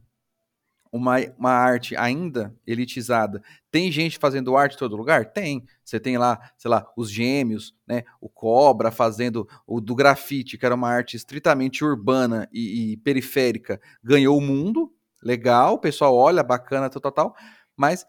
[0.92, 3.42] uma, uma arte ainda elitizada.
[3.70, 5.32] Tem gente fazendo arte em todo lugar?
[5.32, 5.64] Tem.
[5.84, 8.02] Você tem lá, sei lá, os gêmeos, né?
[8.20, 13.80] O Cobra fazendo o do grafite, que era uma arte estritamente urbana e, e periférica,
[14.02, 14.92] ganhou o mundo.
[15.22, 17.36] Legal, o pessoal olha, bacana, tal, tal, tal.
[17.76, 18.06] Mas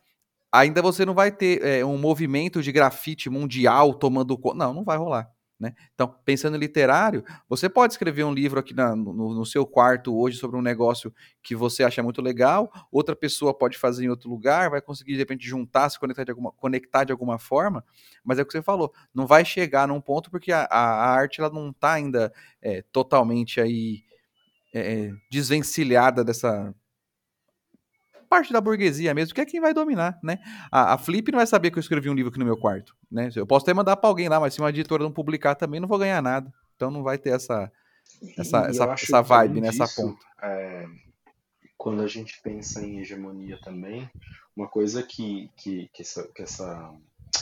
[0.52, 4.58] ainda você não vai ter é, um movimento de grafite mundial tomando conta.
[4.58, 5.30] Não, não vai rolar.
[5.62, 5.76] Né?
[5.94, 10.18] Então, pensando em literário, você pode escrever um livro aqui na, no, no, seu quarto
[10.18, 14.28] hoje sobre um negócio que você acha muito legal, outra pessoa pode fazer em outro
[14.28, 17.86] lugar, vai conseguir de repente juntar, se conectar de alguma, conectar de alguma forma,
[18.24, 21.40] mas é o que você falou, não vai chegar num ponto porque a, a arte
[21.40, 24.04] ela não está ainda é, totalmente aí
[24.74, 26.74] é, desvencilhada dessa
[28.32, 30.40] parte da burguesia mesmo, que é quem vai dominar, né?
[30.72, 32.96] A, a, Flip não vai saber que eu escrevi um livro aqui no meu quarto,
[33.12, 33.30] né?
[33.36, 35.88] Eu posso até mandar para alguém lá, mas se uma editora não publicar também, não
[35.88, 36.50] vou ganhar nada.
[36.78, 37.70] Então não vai ter essa
[38.38, 40.26] essa, essa, essa vibe nessa disso, ponta.
[40.42, 40.86] É,
[41.78, 44.10] quando a gente pensa em hegemonia também,
[44.56, 46.94] uma coisa que, que, que, essa, que, essa,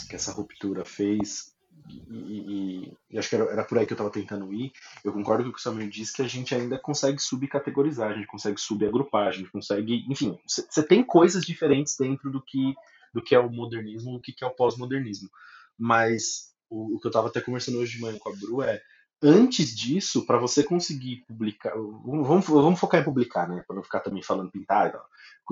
[0.09, 1.53] que essa ruptura fez
[1.89, 4.71] e, e, e, acho que era, era, por aí que eu estava tentando ir.
[5.03, 8.13] Eu concordo com o que o Samuel disse que a gente ainda consegue subcategorizar, a
[8.13, 12.75] gente consegue subagrupar, a gente consegue, enfim, você tem coisas diferentes dentro do que
[13.11, 15.29] do que é o modernismo, do que é o pós-modernismo.
[15.75, 18.79] Mas o, o, que eu estava até conversando hoje de manhã com a Bru é
[19.21, 23.99] antes disso, para você conseguir publicar, vamos, vamos focar em publicar, né, para não ficar
[23.99, 25.05] também falando pintar e tal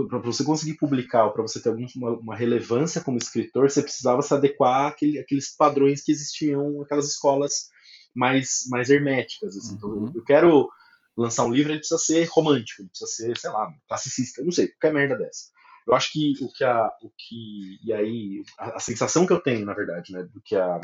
[0.05, 1.87] para você conseguir publicar ou para você ter alguma
[2.19, 7.69] uma relevância como escritor, você precisava se adequar àquele, àqueles padrões que existiam, aquelas escolas
[8.15, 9.57] mais, mais herméticas.
[9.57, 9.75] Assim.
[9.75, 10.03] Então, uhum.
[10.05, 10.69] Então, eu quero
[11.17, 14.67] lançar um livro, ele precisa ser romântico, ele precisa ser, sei lá, classicista, não sei,
[14.67, 15.45] qualquer merda dessa.
[15.87, 19.39] Eu acho que o que a, o que, e aí, a, a sensação que eu
[19.39, 20.79] tenho, na verdade, né, do que a,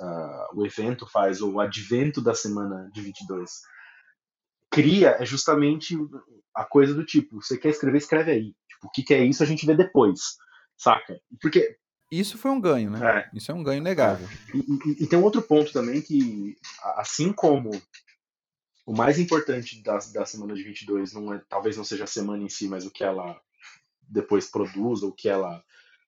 [0.00, 3.50] a, o evento faz, ou o advento da semana de 22,
[4.70, 5.96] cria é justamente
[6.54, 8.54] a coisa do tipo, você quer escrever, escreve aí.
[8.68, 10.36] Tipo, o que, que é isso a gente vê depois,
[10.76, 11.20] saca?
[11.40, 11.76] Porque
[12.10, 13.28] isso foi um ganho, né?
[13.32, 13.36] É.
[13.36, 14.26] Isso é um ganho negável.
[14.54, 16.56] E, e, e, tem um outro ponto também que,
[16.96, 17.70] assim como
[18.86, 22.42] o mais importante da, da semana de 22 não é, talvez não seja a semana
[22.42, 23.38] em si, mas o que ela
[24.08, 25.62] depois produz, ou o que ela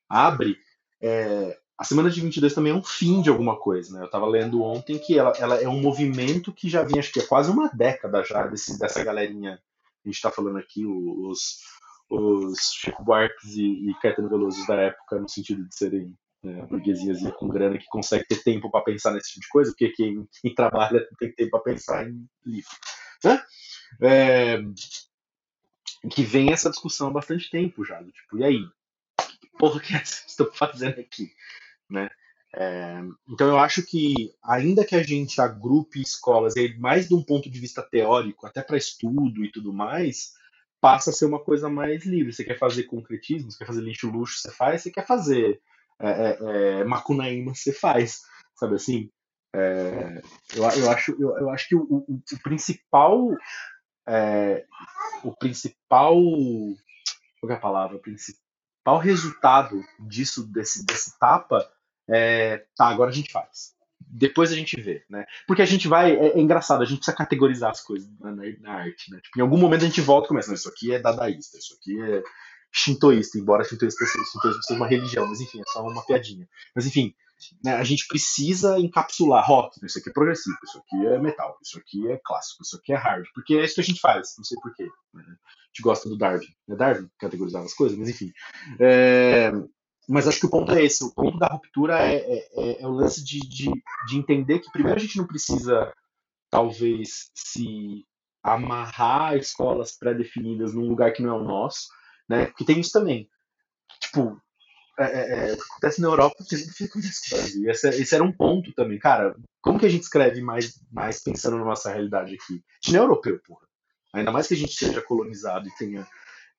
[0.08, 0.56] abre,
[1.02, 4.02] é, a semana de 22 também é um fim de alguma coisa, né?
[4.02, 7.20] Eu estava lendo ontem que ela, ela, é um movimento que já vinha, acho que
[7.20, 9.54] é quase uma década já, desse, dessa galerinha.
[10.04, 11.60] A gente está falando aqui, os,
[12.10, 17.22] os Chico Buarques e, e Caetano Veloso da época, no sentido de serem né, burguesias
[17.38, 20.54] com grana que consegue ter tempo para pensar nesse tipo de coisa, porque quem, quem
[20.54, 22.76] trabalha tem tempo para pensar em livro.
[23.24, 23.42] Né?
[24.02, 24.58] É,
[26.10, 28.68] que vem essa discussão há bastante tempo já, tipo, e aí?
[29.58, 31.32] Porra, que estou fazendo aqui?
[31.90, 32.08] Né?
[32.54, 37.22] É, então eu acho que ainda que a gente agrupe escolas aí mais de um
[37.22, 40.32] ponto de vista teórico, até para estudo e tudo mais,
[40.80, 42.32] passa a ser uma coisa mais livre.
[42.32, 44.82] Você quer fazer concretismo, você quer fazer lixo luxo, você faz.
[44.82, 45.60] Você quer fazer
[46.00, 48.22] é, é, é macunaíma, você faz,
[48.56, 49.10] sabe assim?
[49.54, 50.22] É,
[50.54, 53.28] eu, eu, acho, eu, eu, acho que o, o, o principal
[54.08, 54.64] é,
[55.24, 56.16] o principal
[57.40, 57.96] qual é a palavra?
[57.96, 61.66] O principal resultado disso, desse, desse tapa,
[62.10, 63.74] é, tá, agora a gente faz.
[64.00, 65.24] Depois a gente vê, né?
[65.46, 66.16] Porque a gente vai.
[66.16, 69.20] É, é engraçado, a gente precisa categorizar as coisas na, na, arte, né?
[69.22, 71.74] Tipo, em algum momento a gente volta e começa, não, isso aqui é dadaísta, isso
[71.74, 72.22] aqui é
[72.72, 76.48] shintoísta, embora shintoísta, shintoísta seja uma religião, mas enfim, é só uma piadinha.
[76.74, 77.14] Mas enfim,
[77.64, 81.78] né, a gente precisa encapsular rock, isso aqui é progressivo, isso aqui é metal, isso
[81.78, 84.44] aqui é clássico, isso aqui é hard, porque é isso que a gente faz, não
[84.44, 84.84] sei porquê.
[85.14, 85.22] Né?
[85.24, 88.32] A gente gosta do Darwin, é Darwin categorizar as coisas, mas enfim.
[88.78, 89.52] É,
[90.10, 91.04] mas acho que o ponto é esse.
[91.04, 93.70] O ponto da ruptura é, é, é, é o lance de, de,
[94.08, 95.92] de, entender que primeiro a gente não precisa,
[96.50, 98.04] talvez, se
[98.42, 101.86] amarrar escolas pré-definidas num lugar que não é o nosso,
[102.28, 102.46] né?
[102.46, 103.30] Porque tem isso também.
[104.00, 104.40] Tipo,
[104.98, 107.70] é, é, é o que acontece na Europa acontece no Brasil.
[107.70, 108.98] Esse, esse, era um ponto também.
[108.98, 112.54] Cara, como que a gente escreve mais, mais pensando na nossa realidade aqui?
[112.54, 113.64] A gente não é europeu, porra.
[114.12, 116.04] Ainda mais que a gente seja colonizado e tenha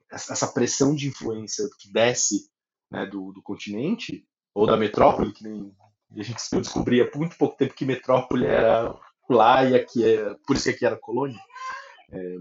[0.10, 2.51] essa pressão de influência que desce
[2.92, 5.74] né, do, do continente, ou da metrópole, que nem
[6.16, 8.94] a gente descobria há muito pouco tempo que metrópole era
[9.30, 11.40] lá e aqui é, por isso que aqui era colônia.
[12.12, 12.36] É,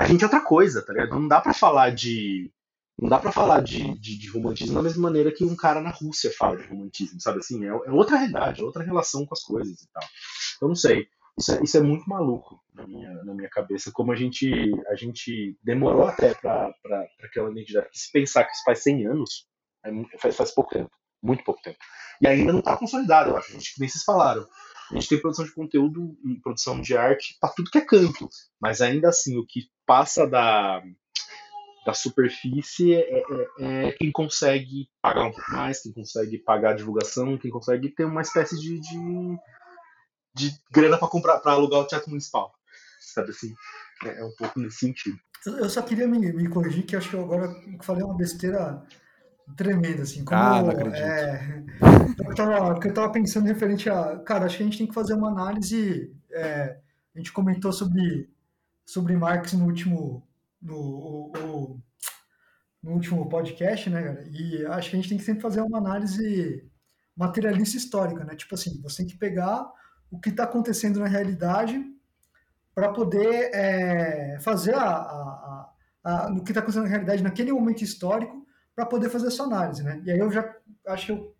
[0.00, 1.10] a gente é outra coisa, tá ligado?
[1.10, 2.50] Não dá para falar de
[3.00, 5.90] não dá para falar de, de, de, romantismo da mesma maneira que um cara na
[5.90, 7.64] Rússia fala de romantismo, sabe assim?
[7.64, 10.02] É, é outra realidade, é outra relação com as coisas e tal.
[10.60, 11.06] Eu não sei.
[11.38, 14.50] Isso é, isso é muito maluco minha, na minha cabeça, como a gente,
[14.88, 16.72] a gente demorou até para
[17.22, 17.88] aquela identidade.
[17.92, 19.46] Se pensar que isso faz 100 anos,
[19.84, 20.90] é, faz, faz pouco tempo,
[21.22, 21.78] muito pouco tempo.
[22.20, 23.50] E ainda não está consolidado, eu acho.
[23.50, 24.46] A gente, nem vocês falaram.
[24.90, 28.28] A gente tem produção de conteúdo e produção de arte para tudo que é canto,
[28.58, 30.82] mas ainda assim, o que passa da,
[31.84, 33.24] da superfície é, é,
[33.60, 38.06] é, quem consegue pagar um pouco mais, quem consegue pagar a divulgação, quem consegue ter
[38.06, 39.38] uma espécie de, de
[40.38, 42.54] de grana para comprar, para alugar o teatro municipal.
[43.18, 43.54] Sabe assim?
[44.04, 45.18] É, é, um pouco nesse sentido.
[45.44, 47.48] Eu só queria me, me corrigir, que acho que eu agora
[47.82, 48.80] falei uma besteira
[49.56, 50.24] tremenda, assim.
[50.24, 51.02] Como, ah, não acredito.
[51.02, 51.64] É,
[52.28, 54.18] eu, tava, eu tava pensando referente a.
[54.20, 56.14] Cara, acho que a gente tem que fazer uma análise.
[56.30, 56.78] É,
[57.14, 58.30] a gente comentou sobre,
[58.86, 60.24] sobre Marx no último.
[60.62, 61.80] No, o, o,
[62.80, 64.28] no último podcast, né, cara?
[64.28, 66.68] E acho que a gente tem que sempre fazer uma análise
[67.16, 68.36] materialista histórica, né?
[68.36, 69.68] Tipo assim, você tem que pegar
[70.08, 71.84] o que está acontecendo na realidade
[72.78, 75.72] para poder é, fazer a, a,
[76.04, 79.42] a, a, o que está acontecendo na realidade naquele momento histórico para poder fazer essa
[79.42, 80.00] análise, né?
[80.04, 80.48] E aí eu já
[80.86, 81.34] acho que eu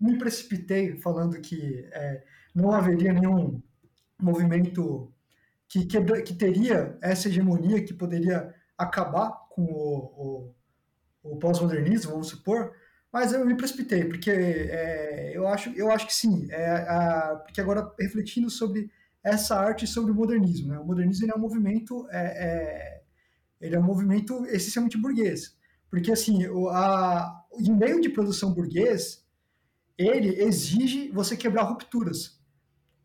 [0.00, 2.22] me precipitei falando que é,
[2.54, 3.60] não haveria nenhum
[4.22, 5.12] movimento
[5.68, 10.54] que, quebra, que teria essa hegemonia que poderia acabar com o,
[11.24, 12.72] o, o pós-modernismo, vamos supor,
[13.12, 17.60] mas eu me precipitei, porque é, eu, acho, eu acho que sim, é, a, porque
[17.60, 18.88] agora refletindo sobre
[19.24, 20.78] essa arte sobre o modernismo, né?
[20.78, 23.02] o modernismo é um movimento, é, é,
[23.60, 25.56] ele é um movimento essencialmente burguês,
[25.90, 29.24] porque assim, o, a, em meio de produção burguês,
[29.96, 32.38] ele exige você quebrar rupturas,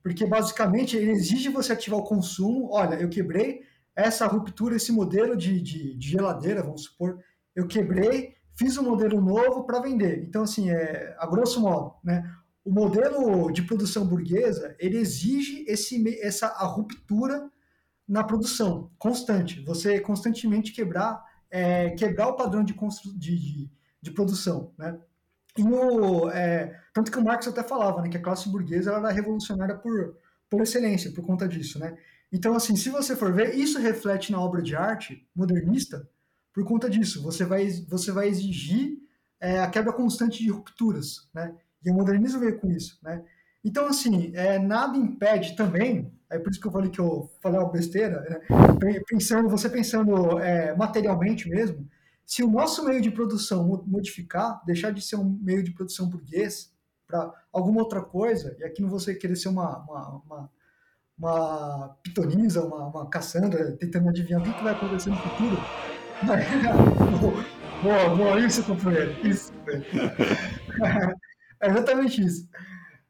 [0.04, 2.70] porque basicamente ele exige você ativar o consumo.
[2.72, 3.62] Olha, eu quebrei
[3.96, 7.20] essa ruptura, esse modelo de, de, de geladeira, vamos supor,
[7.56, 10.24] eu quebrei, fiz um modelo novo para vender.
[10.24, 12.24] Então, assim, é, a grosso modo, né?
[12.64, 17.50] O modelo de produção burguesa, ele exige esse, essa a ruptura
[18.08, 19.62] na produção constante.
[19.62, 25.00] Você constantemente quebrar, é, quebrar o padrão de, de, de, de produção, né?
[25.58, 29.12] E o, é, tanto que o Marx até falava né, que a classe burguesa era
[29.12, 30.16] revolucionária por,
[30.50, 31.78] por excelência, por conta disso.
[31.80, 31.98] Né?
[32.32, 36.08] Então, assim, se você for ver, isso reflete na obra de arte modernista
[36.54, 37.22] por conta disso.
[37.24, 39.00] Você vai, você vai exigir
[39.40, 41.30] é, a quebra constante de rupturas.
[41.34, 41.54] Né?
[41.84, 43.00] E o modernismo veio com isso.
[43.02, 43.24] Né?
[43.64, 47.60] Então, assim, é, nada impede também, é por isso que eu falei que eu falei
[47.60, 49.00] uma besteira, né?
[49.08, 51.88] pensando, você pensando é, materialmente mesmo,
[52.26, 56.72] se o nosso meio de produção modificar, deixar de ser um meio de produção burguês
[57.08, 60.52] para alguma outra coisa, e aqui não você querer ser uma, uma, uma,
[61.18, 65.58] uma pitonisa, uma, uma Cassandra, tentando adivinhar o que, vai acontecer no futuro.
[67.82, 69.52] boa, boa, isso, companheiro, isso.
[71.62, 72.48] é exatamente isso.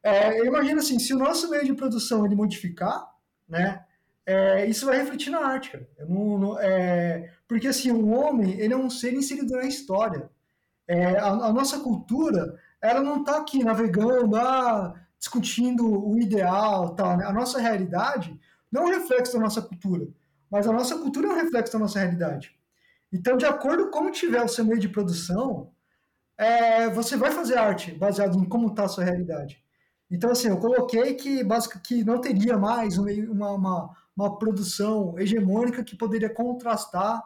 [0.01, 3.07] É, eu imagino assim, se o nosso meio de produção ele modificar,
[3.47, 3.83] né,
[4.25, 5.89] é, isso vai refletir na arte, cara.
[6.07, 10.29] Não, não, é, porque assim, o homem ele é um ser inserido na história.
[10.87, 17.17] É, a, a, nossa cultura, ela não está aqui navegando, ah, discutindo o ideal, tal.
[17.17, 17.25] Né?
[17.25, 18.39] A nossa realidade
[18.71, 20.07] não é um reflexo da nossa cultura,
[20.49, 22.55] mas a nossa cultura é um reflexo da nossa realidade.
[23.11, 25.71] Então, de acordo com como tiver o seu meio de produção,
[26.39, 29.61] é, você vai fazer arte baseado em como está a sua realidade.
[30.09, 31.41] Então, assim, eu coloquei que,
[31.83, 37.21] que não teria mais uma, uma, uma produção hegemônica que poderia contrastar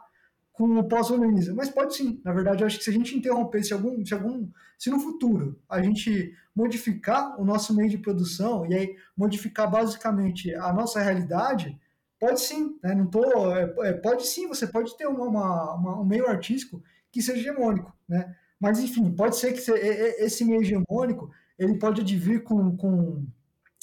[0.52, 1.54] com o pós-modernismo.
[1.54, 2.20] Mas pode sim.
[2.24, 4.98] Na verdade, eu acho que se a gente interromper, se algum, se algum, se no
[4.98, 11.00] futuro a gente modificar o nosso meio de produção e aí modificar basicamente a nossa
[11.00, 11.80] realidade,
[12.18, 12.78] pode sim.
[12.82, 12.94] Né?
[12.96, 14.48] Não tô, é, é pode sim.
[14.48, 18.34] Você pode ter uma, uma, uma, um meio artístico que seja hegemônico, né?
[18.60, 23.26] Mas enfim, pode ser que esse meio hegemônico ele pode advir com, com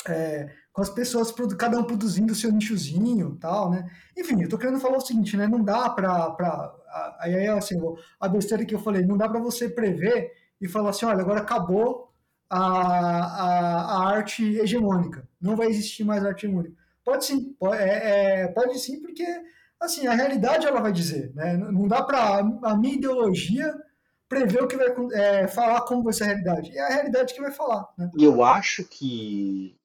[0.07, 3.89] é, com as pessoas, cada um produzindo o seu nichozinho tal, né?
[4.17, 5.47] Enfim, eu tô querendo falar o seguinte, né?
[5.47, 6.73] Não dá para
[7.19, 7.75] aí assim,
[8.19, 11.41] a besteira que eu falei, não dá para você prever e falar assim, olha, agora
[11.41, 12.13] acabou
[12.49, 16.75] a, a, a, arte hegemônica, não vai existir mais arte hegemônica.
[17.03, 19.25] Pode sim, pode, é, é, pode sim, porque
[19.79, 21.57] assim, a realidade ela vai dizer, né?
[21.57, 23.73] Não dá para a minha ideologia
[24.31, 26.77] prever o que vai é, falar como vai ser a realidade.
[26.77, 27.89] É a realidade que vai falar.
[27.97, 28.09] Né?
[28.17, 29.77] Eu acho que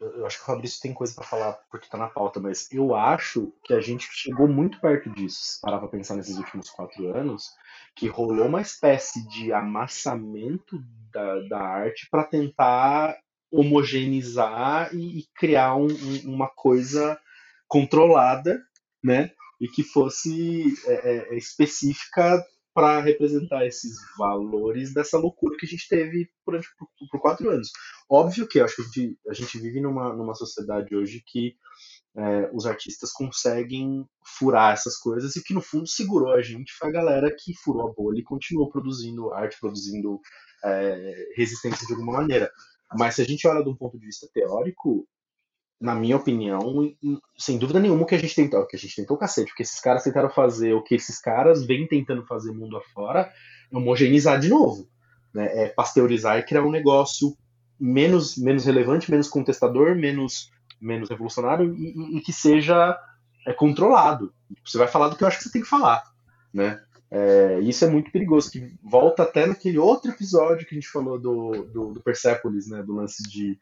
[0.00, 2.96] eu acho que o Fabrício tem coisa para falar porque tá na pauta, mas eu
[2.96, 7.48] acho que a gente chegou muito perto disso, parar pra pensar nesses últimos quatro anos,
[7.94, 13.16] que rolou uma espécie de amassamento da, da arte para tentar
[13.52, 17.16] homogeneizar e, e criar um, um, uma coisa
[17.68, 18.60] controlada,
[19.02, 19.30] né?
[19.60, 25.86] E que fosse é, é, específica para representar esses valores dessa loucura que a gente
[25.88, 27.70] teve por, por, por quatro anos.
[28.08, 31.54] Óbvio que acho que a gente, a gente vive numa, numa sociedade hoje que
[32.14, 34.06] é, os artistas conseguem
[34.38, 37.88] furar essas coisas e que no fundo segurou a gente foi a galera que furou
[37.88, 40.20] a bolha e continuou produzindo arte, produzindo
[40.64, 42.50] é, resistência de alguma maneira.
[42.94, 45.06] Mas se a gente olha de um ponto de vista teórico,
[45.82, 46.60] na minha opinião,
[47.36, 49.80] sem dúvida nenhuma, o que a gente tentou, que a gente tentou cacete, porque esses
[49.80, 53.30] caras tentaram fazer o que esses caras vêm tentando fazer mundo afora,
[53.70, 54.88] é homogeneizar de novo,
[55.34, 55.64] né?
[55.64, 57.36] É pasteurizar e criar um negócio
[57.80, 62.96] menos menos relevante, menos contestador, menos menos revolucionário e, e, e que seja
[63.44, 64.32] é, controlado.
[64.64, 66.04] Você vai falar do que eu acho que você tem que falar,
[66.54, 66.80] né?
[67.10, 71.18] É, isso é muito perigoso, que volta até naquele outro episódio que a gente falou
[71.18, 72.82] do, do, do Persepolis, né?
[72.84, 73.58] Do lance de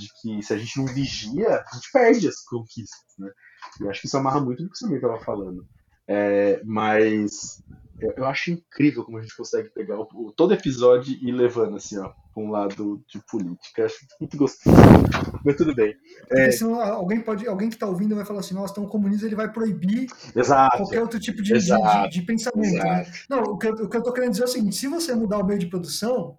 [0.00, 3.30] de que se a gente não vigia, a gente perde as conquistas, né?
[3.80, 5.66] E acho que isso amarra muito do que o Samir estava falando.
[6.06, 7.62] É, mas
[8.00, 11.96] eu, acho incrível como a gente consegue pegar o, todo episódio e ir levando assim,
[11.98, 13.84] ó, pra um lado de política.
[13.84, 14.76] Acho muito gostoso.
[15.44, 15.94] Mas tudo bem.
[16.30, 16.50] É...
[16.50, 19.36] Senão alguém, pode, alguém que tá ouvindo vai falar assim, nossa, então o comunismo ele
[19.36, 20.78] vai proibir Exato.
[20.78, 22.82] qualquer outro tipo de, de, de, de, pensamento.
[22.82, 23.06] Né?
[23.30, 25.14] Não, o que, eu, o que eu tô querendo dizer é o seguinte, se você
[25.14, 26.36] mudar o meio de produção,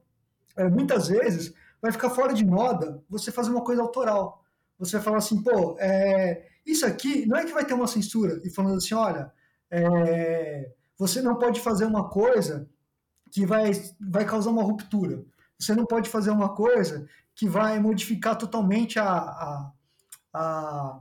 [0.57, 1.53] é, muitas vezes
[1.85, 4.43] vai ficar fora de moda você fazer uma coisa autoral.
[4.79, 8.41] Você vai falar assim, pô, é, isso aqui não é que vai ter uma censura
[8.43, 9.31] e falando assim, olha,
[9.69, 12.67] é, você não pode fazer uma coisa
[13.31, 13.71] que vai,
[14.01, 15.23] vai causar uma ruptura.
[15.59, 19.71] Você não pode fazer uma coisa que vai modificar totalmente a,
[20.33, 20.99] a,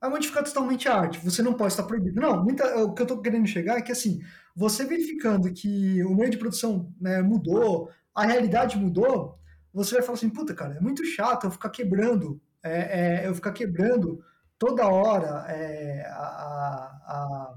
[0.00, 1.22] a modificar totalmente a arte.
[1.22, 2.18] Você não pode estar proibido.
[2.18, 4.22] Não, muita, o que eu estou querendo chegar é que assim,
[4.56, 9.37] você verificando que o meio de produção né, mudou, a realidade mudou,
[9.78, 13.34] você vai falar assim, puta, cara, é muito chato eu ficar quebrando, é, é, eu
[13.34, 14.22] ficar quebrando
[14.58, 17.54] toda hora é, a, a,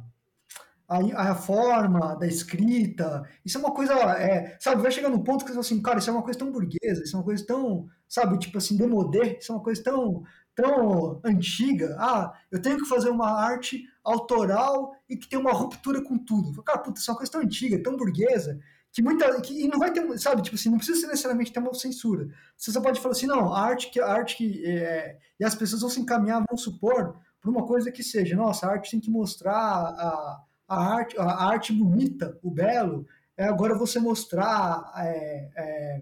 [0.88, 3.28] a, a, forma da escrita.
[3.43, 5.99] Isso é uma coisa, é, sabe, vai chegar num ponto que você fala assim, cara,
[5.99, 9.38] isso é uma coisa tão burguesa, isso é uma coisa tão, sabe, tipo assim, demodé,
[9.39, 10.24] isso é uma coisa tão,
[10.55, 11.95] tão antiga.
[11.99, 16.61] Ah, eu tenho que fazer uma arte autoral e que tem uma ruptura com tudo.
[16.63, 18.59] Cara, puta, isso é uma coisa tão antiga, tão burguesa,
[18.94, 21.74] que muita que e não vai ter sabe tipo assim não precisa necessariamente ter uma
[21.74, 22.28] censura.
[22.58, 25.56] Você só pode falar assim não a arte que a arte que é, e as
[25.56, 29.00] pessoas vão se encaminhar vão supor para uma coisa que seja nossa a arte tem
[29.00, 33.06] que mostrar a, a arte a arte bonita o belo
[33.38, 36.02] é agora você mostrar é, é,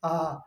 [0.00, 0.42] a,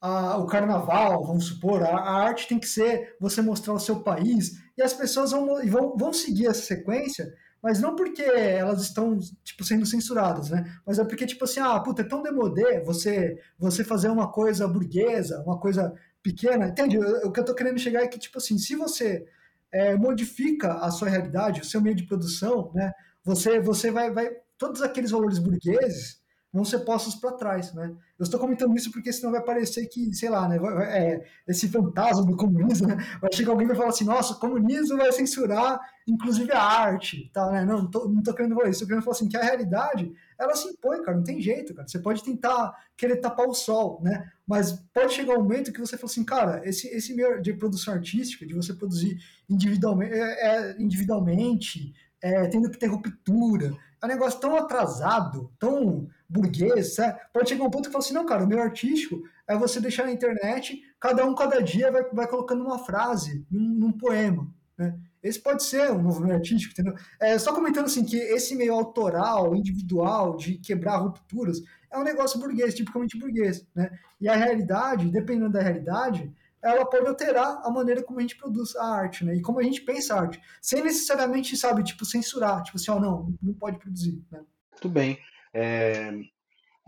[0.00, 4.00] a, o carnaval vamos supor a, a, arte tem que ser você mostrar o seu
[4.00, 7.26] país e as pessoas vão vão, vão seguir essa sequência
[7.62, 10.64] mas não porque elas estão, tipo, sendo censuradas, né?
[10.86, 14.68] Mas é porque, tipo assim, ah, puta, é tão demodé você, você fazer uma coisa
[14.68, 16.98] burguesa, uma coisa pequena, entende?
[16.98, 19.26] O que eu tô querendo chegar é que, tipo assim, se você
[19.72, 22.92] é, modifica a sua realidade, o seu meio de produção, né?
[23.24, 26.20] Você, você vai, vai, todos aqueles valores burgueses
[26.56, 27.94] vão ser postos para trás, né?
[28.18, 30.56] Eu estou comentando isso porque senão vai parecer que, sei lá, né,
[30.88, 32.96] é, esse fantasma do comunismo, né?
[33.20, 37.28] vai chegar alguém e vai falar assim, nossa, o comunismo vai censurar inclusive a arte,
[37.32, 37.64] tá, né?
[37.64, 40.12] Não, não tô, não tô querendo falar isso, tô querendo falar assim, que a realidade,
[40.38, 41.88] ela se impõe, cara, não tem jeito, cara.
[41.88, 44.30] Você pode tentar querer tapar o sol, né?
[44.46, 47.94] Mas pode chegar um momento que você fala assim, cara, esse, esse meio de produção
[47.94, 49.18] artística, de você produzir
[49.50, 51.92] individualmente, é, é individualmente
[52.22, 53.72] é, tendo que ter ruptura,
[54.02, 57.18] é um negócio tão atrasado, tão burguês, sabe?
[57.32, 60.04] pode chegar um ponto que fala assim, não, cara, o meu artístico é você deixar
[60.04, 64.98] na internet, cada um, cada dia, vai, vai colocando uma frase num, num poema, né?
[65.22, 66.94] Esse pode ser um novo meio artístico, entendeu?
[67.20, 72.38] É, só comentando assim que esse meio autoral, individual, de quebrar rupturas, é um negócio
[72.38, 73.90] burguês, tipicamente burguês, né?
[74.20, 76.32] E a realidade, dependendo da realidade,
[76.70, 79.36] ela pode alterar a maneira como a gente produz a arte, né?
[79.36, 82.96] E como a gente pensa a arte, sem necessariamente, sabe, tipo, censurar, tipo assim, ó,
[82.96, 84.44] oh, não, não pode produzir, né?
[84.72, 85.18] Muito bem.
[85.54, 86.12] É,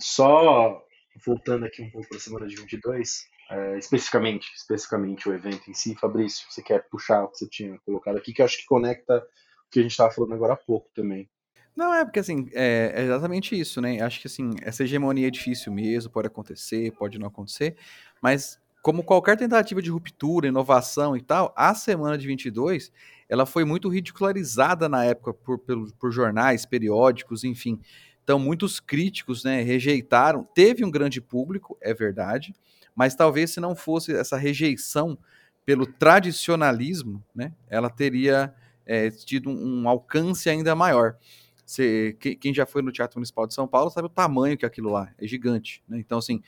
[0.01, 0.83] só
[1.24, 5.74] voltando aqui um pouco para a semana de 22, é, especificamente, especificamente o evento em
[5.74, 8.66] si, Fabrício, você quer puxar o que você tinha colocado aqui, que eu acho que
[8.66, 11.29] conecta o que a gente estava falando agora há pouco também.
[11.74, 14.01] Não, é porque assim, é, é, exatamente isso, né?
[14.01, 17.76] Acho que assim, essa hegemonia é difícil mesmo, pode acontecer, pode não acontecer,
[18.20, 22.91] mas como qualquer tentativa de ruptura, inovação e tal, a semana de 22
[23.28, 27.78] ela foi muito ridicularizada na época por, por, por jornais, periódicos, enfim.
[28.24, 30.43] Então, muitos críticos né, rejeitaram.
[30.55, 32.55] Teve um grande público, é verdade,
[32.97, 35.18] mas talvez se não fosse essa rejeição
[35.66, 38.55] pelo tradicionalismo, né, ela teria
[38.86, 41.18] é, tido um, um, alcance ainda maior.
[41.62, 44.91] Você, quem já foi no Teatro Municipal de São Paulo sabe o tamanho que aquilo
[44.91, 45.82] lá é gigante.
[45.86, 45.99] Né?
[45.99, 46.43] Então, assim,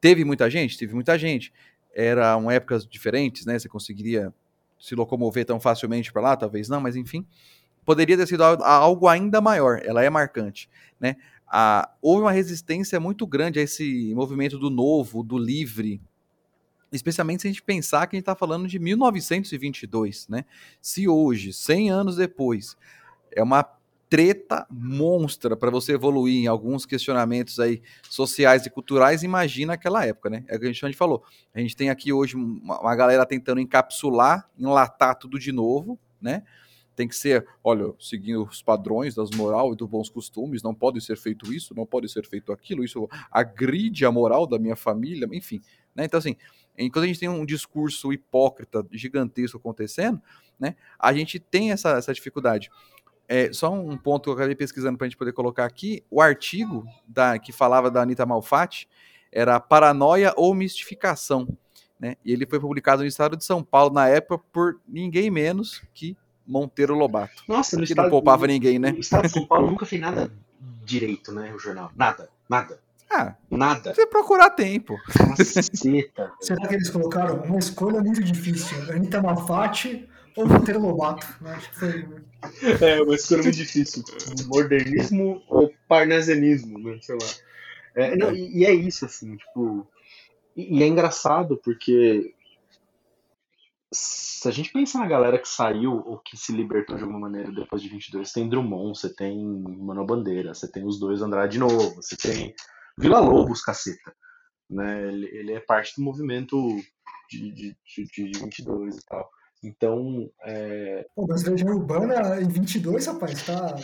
[0.00, 0.76] teve muita gente?
[0.76, 1.52] Teve muita gente
[1.94, 3.58] eram épocas diferentes, né?
[3.58, 4.32] Você conseguiria
[4.78, 7.26] se locomover tão facilmente para lá, talvez não, mas enfim,
[7.84, 9.80] poderia ter sido algo ainda maior.
[9.84, 10.68] Ela é marcante,
[11.00, 11.16] né?
[11.46, 16.00] Ah, houve uma resistência muito grande a esse movimento do novo, do livre,
[16.90, 20.44] especialmente se a gente pensar que a gente está falando de 1922, né?
[20.80, 22.76] Se hoje, 100 anos depois,
[23.30, 23.62] é uma
[24.14, 30.30] treta monstra para você evoluir em alguns questionamentos aí sociais e culturais, imagina aquela época,
[30.30, 30.44] né?
[30.46, 31.24] É o que a gente falou.
[31.52, 36.44] A gente tem aqui hoje uma, uma galera tentando encapsular, enlatar tudo de novo, né?
[36.94, 41.00] Tem que ser, olha, seguindo os padrões das moral e dos bons costumes, não pode
[41.00, 45.28] ser feito isso, não pode ser feito aquilo, isso agride a moral da minha família,
[45.32, 45.60] enfim.
[45.92, 46.04] Né?
[46.04, 46.36] Então, assim,
[46.78, 50.22] enquanto a gente tem um discurso hipócrita gigantesco acontecendo,
[50.56, 52.70] né, a gente tem essa, essa dificuldade.
[53.28, 56.04] É, só um ponto que eu acabei pesquisando para a gente poder colocar aqui.
[56.10, 58.88] O artigo da, que falava da Anitta Malfatti
[59.32, 61.48] era Paranoia ou Mistificação.
[61.98, 62.16] Né?
[62.24, 66.16] E ele foi publicado no estado de São Paulo na época por ninguém menos que
[66.46, 67.42] Monteiro Lobato.
[67.48, 68.92] Nossa, no estado, não poupava ninguém, né?
[68.92, 70.30] O estado de São Paulo nunca fez nada
[70.84, 71.52] direito, né?
[71.54, 71.90] O jornal.
[71.96, 72.78] Nada, nada.
[73.10, 73.94] Ah, nada.
[73.94, 74.96] Você procurar tempo.
[75.36, 76.32] Caceta.
[76.40, 78.76] Será que eles colocaram uma escolha muito difícil?
[78.90, 81.26] Anitta Malfatti ou Monteiro Lobato?
[81.40, 81.52] Né?
[81.52, 82.08] Acho que foi.
[82.80, 84.02] É, uma escolha muito difícil.
[84.46, 86.98] Modernismo ou parnasianismo, né?
[87.00, 87.26] Sei lá.
[87.94, 89.86] É, não, e, e, é isso, assim, tipo.
[90.56, 92.34] E, e é engraçado porque
[93.92, 97.52] se a gente pensar na galera que saiu ou que se libertou de alguma maneira
[97.52, 99.38] depois de 22, você tem Drummond, você tem
[99.78, 102.54] Mano Bandeira, você tem os dois Andrade de novo, você tem
[102.98, 104.14] Vila Lobos, caceta.
[104.68, 105.08] Né?
[105.08, 106.58] Ele, ele é parte do movimento
[107.30, 109.30] de, de, de, de 22 e tal.
[109.64, 110.30] Então.
[110.42, 111.06] É...
[111.16, 113.74] Pô, mas Legião Urbana em 22, rapaz, tá.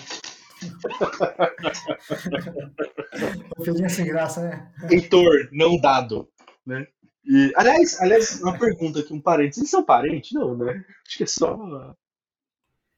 [3.64, 4.70] Piadinha sem graça, né?
[4.90, 6.28] Heitor, não dado.
[6.66, 6.86] Né?
[7.24, 9.56] E, aliás, aliás, uma pergunta aqui, um parente.
[9.56, 10.32] Vocês são parentes?
[10.32, 10.84] Não, né?
[11.06, 11.94] Acho que é só.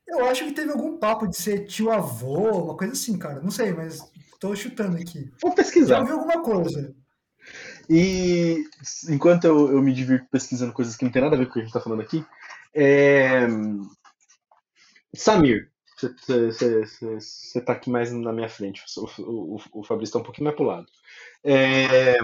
[0.08, 3.40] Eu acho que teve algum papo de ser tio-avô, uma coisa assim, cara.
[3.40, 4.02] Não sei, mas
[4.40, 5.30] tô chutando aqui.
[5.40, 5.94] Vou pesquisar.
[5.94, 6.94] Já ouvi alguma coisa.
[7.88, 8.64] E
[9.08, 11.54] enquanto eu, eu me divirto pesquisando coisas que não tem nada a ver com o
[11.54, 12.24] que a gente tá falando aqui,
[12.74, 13.46] é...
[15.14, 18.82] Samir, você tá aqui mais na minha frente.
[18.96, 20.86] O, o, o Fabrício tá um pouquinho mais pro lado.
[21.44, 22.16] É...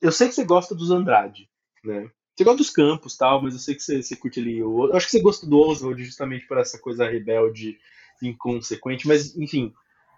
[0.00, 1.48] Eu sei que você gosta dos Andrade,
[1.82, 2.10] né?
[2.36, 4.58] Você gosta dos campos tal, mas eu sei que você, curte ali.
[4.58, 7.78] Eu, eu acho que você gosta do Oswald justamente por essa coisa rebelde,
[8.20, 9.72] inconsequente, mas enfim,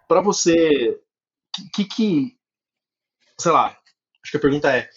[0.07, 0.99] para você,
[1.73, 2.37] que, que,
[3.39, 3.77] sei lá,
[4.23, 4.89] acho que a pergunta é,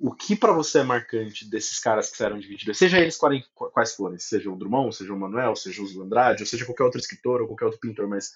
[0.00, 2.76] o que para você é marcante desses caras que saíram de 22?
[2.76, 6.64] Seja eles quais, forem, seja o Drummond, seja o Manuel, seja o Andrade, ou seja
[6.64, 8.34] qualquer outro escritor ou qualquer outro pintor, mas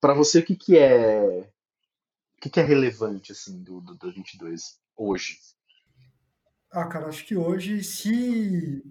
[0.00, 1.50] para você o que, que é
[2.36, 4.80] o que, que é relevante assim do, do, do 22?
[5.00, 5.38] hoje?
[6.70, 8.84] Ah, cara, acho que hoje, se,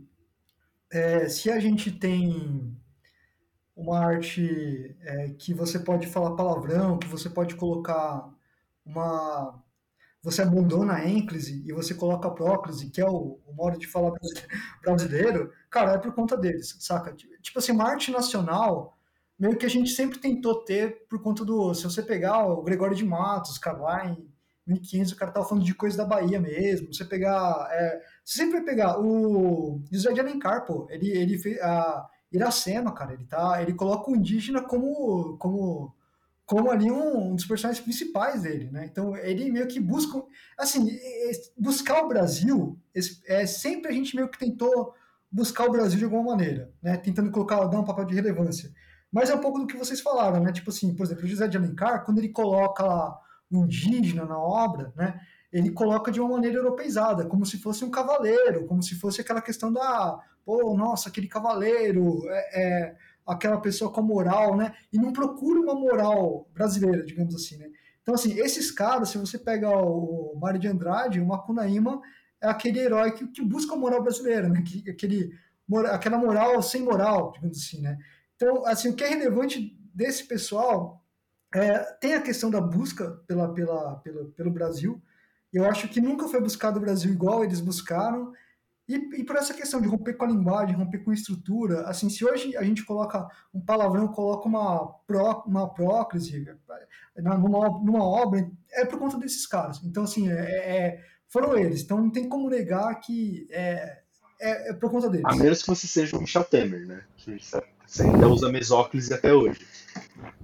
[0.91, 2.75] é, se a gente tem
[3.75, 8.29] uma arte é, que você pode falar palavrão, que você pode colocar
[8.85, 9.63] uma.
[10.21, 13.87] Você abandona a ênclise e você coloca a próclise, que é o, o modo de
[13.87, 14.11] falar
[14.81, 17.15] brasileiro, cara, é por conta deles, saca?
[17.41, 18.97] Tipo assim, uma arte nacional,
[19.39, 21.73] meio que a gente sempre tentou ter por conta do.
[21.73, 24.29] Se você pegar o Gregório de Matos, Carline,
[24.67, 26.93] 1500 o cara tava falando de coisa da Bahia mesmo.
[26.93, 27.67] Você pegar.
[27.71, 30.87] É, você sempre vai pegar o José de Alencar, pô.
[30.89, 33.13] Ele, ele fez a Iracema, cara.
[33.13, 35.37] Ele, tá, ele coloca o indígena como.
[35.37, 35.95] como
[36.49, 38.83] como ali um, um dos personagens principais dele, né?
[38.83, 40.19] Então ele meio que busca,
[40.57, 40.89] assim,
[41.55, 42.75] buscar o Brasil,
[43.27, 44.95] é sempre a gente meio que tentou
[45.31, 46.97] buscar o Brasil de alguma maneira, né?
[46.97, 48.71] Tentando colocar, dar um papel de relevância.
[49.11, 50.51] Mas é um pouco do que vocês falaram, né?
[50.51, 53.15] Tipo assim, por exemplo, o José de Alencar, quando ele coloca lá
[53.51, 55.21] indígena na obra, né?
[55.53, 59.41] Ele coloca de uma maneira europeizada, como se fosse um cavaleiro, como se fosse aquela
[59.41, 62.95] questão da, pô, nossa, aquele cavaleiro, é, é
[63.29, 64.73] aquela pessoa com moral, né?
[64.91, 67.69] E não procura uma moral brasileira, digamos assim, né?
[68.01, 72.01] Então, assim, esses caras, se você pega o Mário de Andrade, o Macunaíma
[72.41, 74.61] é aquele herói que, que busca a moral brasileira, né?
[74.61, 75.31] Que, aquele,
[75.91, 77.97] aquela moral sem moral, digamos assim, né?
[78.35, 81.03] Então, assim, o que é relevante desse pessoal
[81.53, 85.01] é, tem a questão da busca pela, pela, pela, pelo Brasil.
[85.51, 88.31] Eu acho que nunca foi buscado o Brasil igual eles buscaram.
[88.89, 92.09] E, e, por essa questão de romper com a linguagem, romper com a estrutura, assim,
[92.09, 96.43] se hoje a gente coloca um palavrão, coloca uma, pró, uma próclise
[97.15, 99.79] numa, numa obra, é por conta desses caras.
[99.83, 101.83] Então, assim, é, é, foram eles.
[101.83, 103.99] Então, não tem como negar que é,
[104.41, 105.25] é, é por conta deles.
[105.25, 107.03] A menos que você seja um Michel Temer, né?
[107.15, 107.37] Que
[107.85, 109.59] você ainda usa mesóclise até hoje.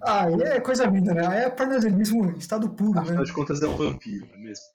[0.04, 1.46] Ah, é coisa linda, né?
[1.46, 3.24] É parnasianismo estado puro, Afinal né?
[3.24, 4.66] de contas é um vampiro, mesmo?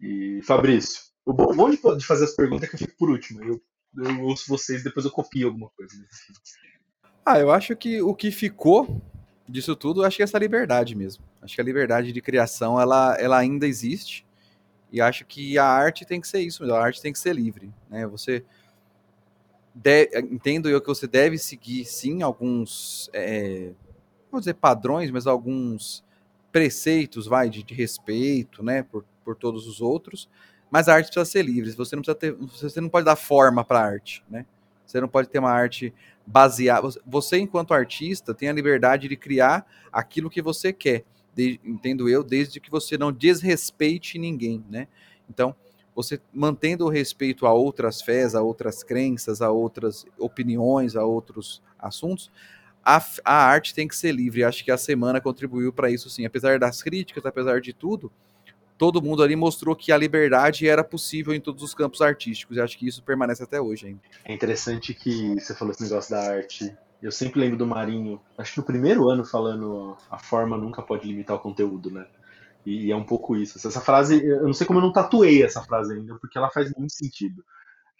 [0.00, 3.42] E, Fabrício, o bom de fazer as perguntas é que eu fico por último.
[3.42, 3.60] Eu,
[3.96, 5.92] eu ouço vocês depois eu copio alguma coisa.
[7.24, 9.02] Ah, eu acho que o que ficou
[9.48, 11.24] disso tudo, acho que é essa liberdade mesmo.
[11.42, 14.24] Acho que a liberdade de criação, ela, ela ainda existe.
[14.92, 17.72] E acho que a arte tem que ser isso, a arte tem que ser livre,
[17.90, 18.06] né?
[18.06, 18.44] Você
[19.74, 23.72] de, entendo eu que você deve seguir sim alguns é,
[24.30, 26.04] vou dizer padrões, mas alguns
[26.50, 30.28] preceitos, vai, de, de, respeito, né, por, por todos os outros,
[30.70, 33.64] mas a arte precisa ser livre, você não precisa ter, você não pode dar forma
[33.64, 34.46] para a arte, né,
[34.86, 35.92] você não pode ter uma arte
[36.26, 41.04] baseada, você enquanto artista tem a liberdade de criar aquilo que você quer,
[41.34, 44.88] de, entendo eu, desde que você não desrespeite ninguém, né,
[45.28, 45.54] então,
[45.94, 51.62] você mantendo o respeito a outras fés, a outras crenças, a outras opiniões, a outros
[51.78, 52.30] assuntos,
[52.84, 54.44] a, a arte tem que ser livre.
[54.44, 56.24] Acho que a semana contribuiu para isso, sim.
[56.26, 58.12] Apesar das críticas, apesar de tudo,
[58.78, 62.56] todo mundo ali mostrou que a liberdade era possível em todos os campos artísticos.
[62.56, 64.00] E acho que isso permanece até hoje ainda.
[64.24, 68.54] É interessante que você falou esse negócio da arte eu sempre lembro do Marinho, acho
[68.54, 72.06] que no primeiro ano falando a forma nunca pode limitar o conteúdo, né?
[72.64, 73.58] E, é um pouco isso.
[73.58, 76.72] Essa frase, eu não sei como eu não tatuei essa frase ainda, porque ela faz
[76.76, 77.44] muito sentido.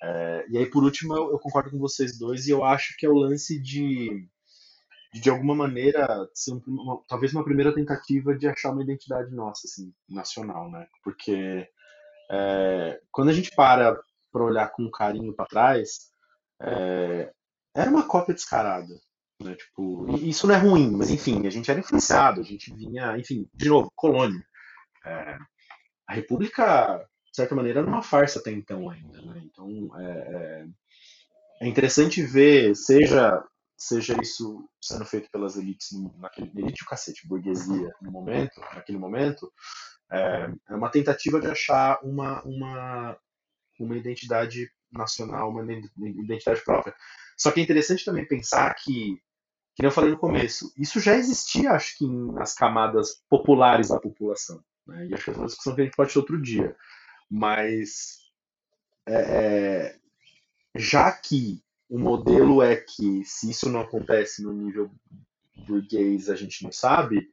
[0.02, 3.06] É, e aí, por último, eu, eu, concordo com vocês dois e eu acho que
[3.06, 4.26] é o lance de,
[5.12, 9.34] de, de alguma maneira, ser um, uma, talvez uma primeira tentativa de achar uma identidade
[9.34, 10.86] nossa, assim, nacional, né?
[11.02, 11.68] Porque
[12.30, 13.98] é, quando a gente para
[14.32, 16.10] para olhar com carinho para trás,
[16.60, 17.32] é,
[17.74, 18.94] era uma cópia descarada.
[19.42, 19.54] Né?
[19.54, 23.48] Tipo, isso não é ruim, mas enfim, a gente era influenciado, a gente vinha, enfim,
[23.54, 24.44] de novo, colônia.
[25.06, 25.38] É,
[26.06, 26.98] a República,
[27.30, 29.22] de certa maneira, era uma farsa até então ainda.
[29.22, 29.42] Né?
[29.44, 30.66] Então, é, é,
[31.62, 33.42] é interessante ver, seja
[33.76, 39.52] seja isso sendo feito pelas elites, naquele elite o cacete, burguesia no momento, naquele momento,
[40.10, 43.18] é, é uma tentativa de achar uma, uma,
[43.78, 45.64] uma identidade nacional, uma
[45.98, 46.94] identidade própria.
[47.36, 49.20] Só que é interessante também pensar que,
[49.74, 54.64] que eu falei no começo, isso já existia, acho que, nas camadas populares da população.
[54.86, 55.08] Né?
[55.08, 56.74] E acho que é uma discussão que a gente pode ter outro dia.
[57.30, 58.20] Mas,
[59.06, 59.98] é, é,
[60.74, 64.90] já que o modelo é que, se isso não acontece no nível
[65.66, 67.28] burguês, a gente não sabe,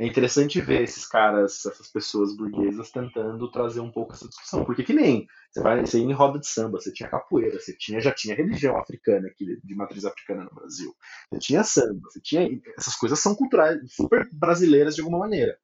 [0.00, 4.64] é interessante ver esses caras, essas pessoas burguesas tentando trazer um pouco essa discussão.
[4.64, 7.76] Porque que nem você vai você ia em roda de samba, você tinha capoeira, você
[7.76, 10.96] tinha, já tinha religião africana aqui, de matriz africana no Brasil.
[11.30, 12.48] Você tinha samba, você tinha.
[12.78, 15.58] Essas coisas são culturais, super brasileiras de alguma maneira.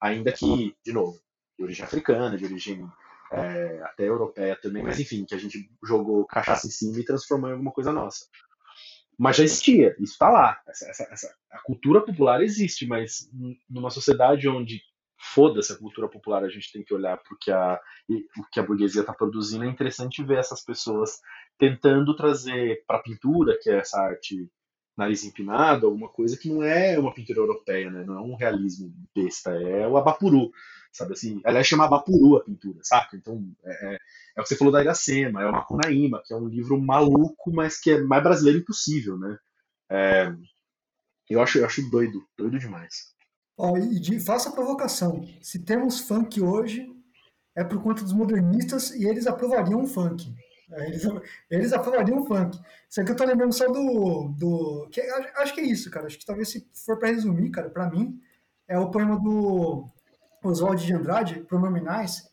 [0.00, 1.20] Ainda que, de novo,
[1.58, 2.88] de origem africana, de origem
[3.32, 7.48] é, até europeia também, mas enfim, que a gente jogou cachaça em cima e transformou
[7.48, 8.26] em alguma coisa nossa.
[9.18, 10.60] Mas já existia, isso está lá.
[10.66, 13.30] Essa, essa, essa, a cultura popular existe, mas
[13.68, 14.80] numa sociedade onde
[15.20, 17.78] foda-se a cultura popular, a gente tem que olhar para o que a,
[18.08, 19.64] o que a burguesia está produzindo.
[19.64, 21.20] É interessante ver essas pessoas
[21.58, 24.50] tentando trazer para a pintura, que é essa arte
[25.00, 28.04] nariz empinado, alguma coisa que não é uma pintura europeia, né?
[28.04, 30.50] não é um realismo besta, é o Abapuru
[30.92, 31.40] sabe assim?
[31.44, 33.16] Aliás, chama Bapuru a pintura, saca?
[33.16, 36.36] Então, é, é, é, o que você falou da Iracema, é o Macunaíma, que é
[36.36, 39.38] um livro maluco, mas que é mais brasileiro impossível, né?
[39.88, 40.32] É,
[41.28, 43.14] eu, acho, eu acho doido, doido demais.
[43.56, 45.26] Ó, e de, faça a provocação.
[45.40, 46.88] Se temos funk hoje,
[47.56, 50.32] é por conta dos modernistas e eles aprovariam o funk.
[50.72, 51.02] É, eles,
[51.50, 52.58] eles aprovariam o funk.
[52.88, 54.28] Isso aqui eu tô lembrando só do.
[54.38, 56.06] do que, acho que é isso, cara.
[56.06, 58.20] Acho que talvez se for para resumir, cara, para mim,
[58.68, 59.88] é o poema do
[60.42, 62.30] Oswald de Andrade, pronominais,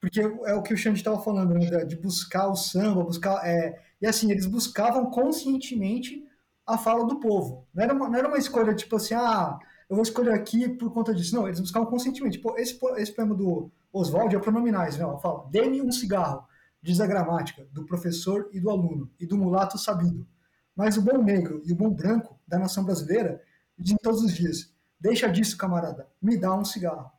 [0.00, 3.46] porque é o que o Xande estava falando, né, de buscar o samba, buscar.
[3.46, 6.24] É, e assim, eles buscavam conscientemente
[6.66, 7.66] a fala do povo.
[7.74, 9.58] Não era uma, não era uma escolha tipo assim, ah,
[9.88, 11.34] eu vou escolher aqui por conta disso.
[11.34, 12.38] Não, eles buscavam conscientemente.
[12.38, 15.04] Pô, esse, esse poema do Oswald é pronominais, né?
[15.20, 16.46] Fala, dê-me um cigarro,
[16.82, 20.26] diz a gramática, do professor e do aluno, e do mulato sabido.
[20.74, 23.40] Mas o bom negro e o bom branco da nação brasileira
[23.78, 27.10] dizem todos os dias: deixa disso, camarada, me dá um cigarro.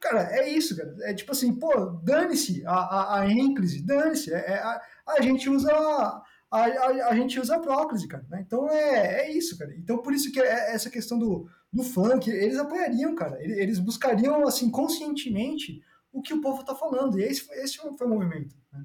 [0.00, 0.96] Cara, é isso, cara.
[1.02, 4.32] É tipo assim, pô, dane-se a, a, a ênclise, dane-se.
[4.32, 8.24] É, é, a, a gente usa a, a, a, gente usa a próclise, cara.
[8.30, 8.42] Né?
[8.46, 9.74] Então é, é isso, cara.
[9.76, 13.42] Então por isso que é essa questão do, do funk, eles apoiariam, cara.
[13.42, 15.82] Eles buscariam, assim, conscientemente
[16.12, 17.18] o que o povo tá falando.
[17.18, 18.54] E esse, esse foi o movimento.
[18.72, 18.84] Né?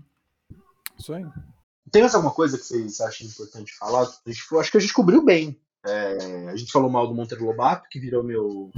[0.98, 1.26] Isso aí.
[1.92, 4.02] Tem mais alguma coisa que vocês acham importante falar?
[4.02, 5.60] Acho que a gente cobriu bem.
[5.86, 8.72] É, a gente falou mal do Monteiro Lobato, que virou meu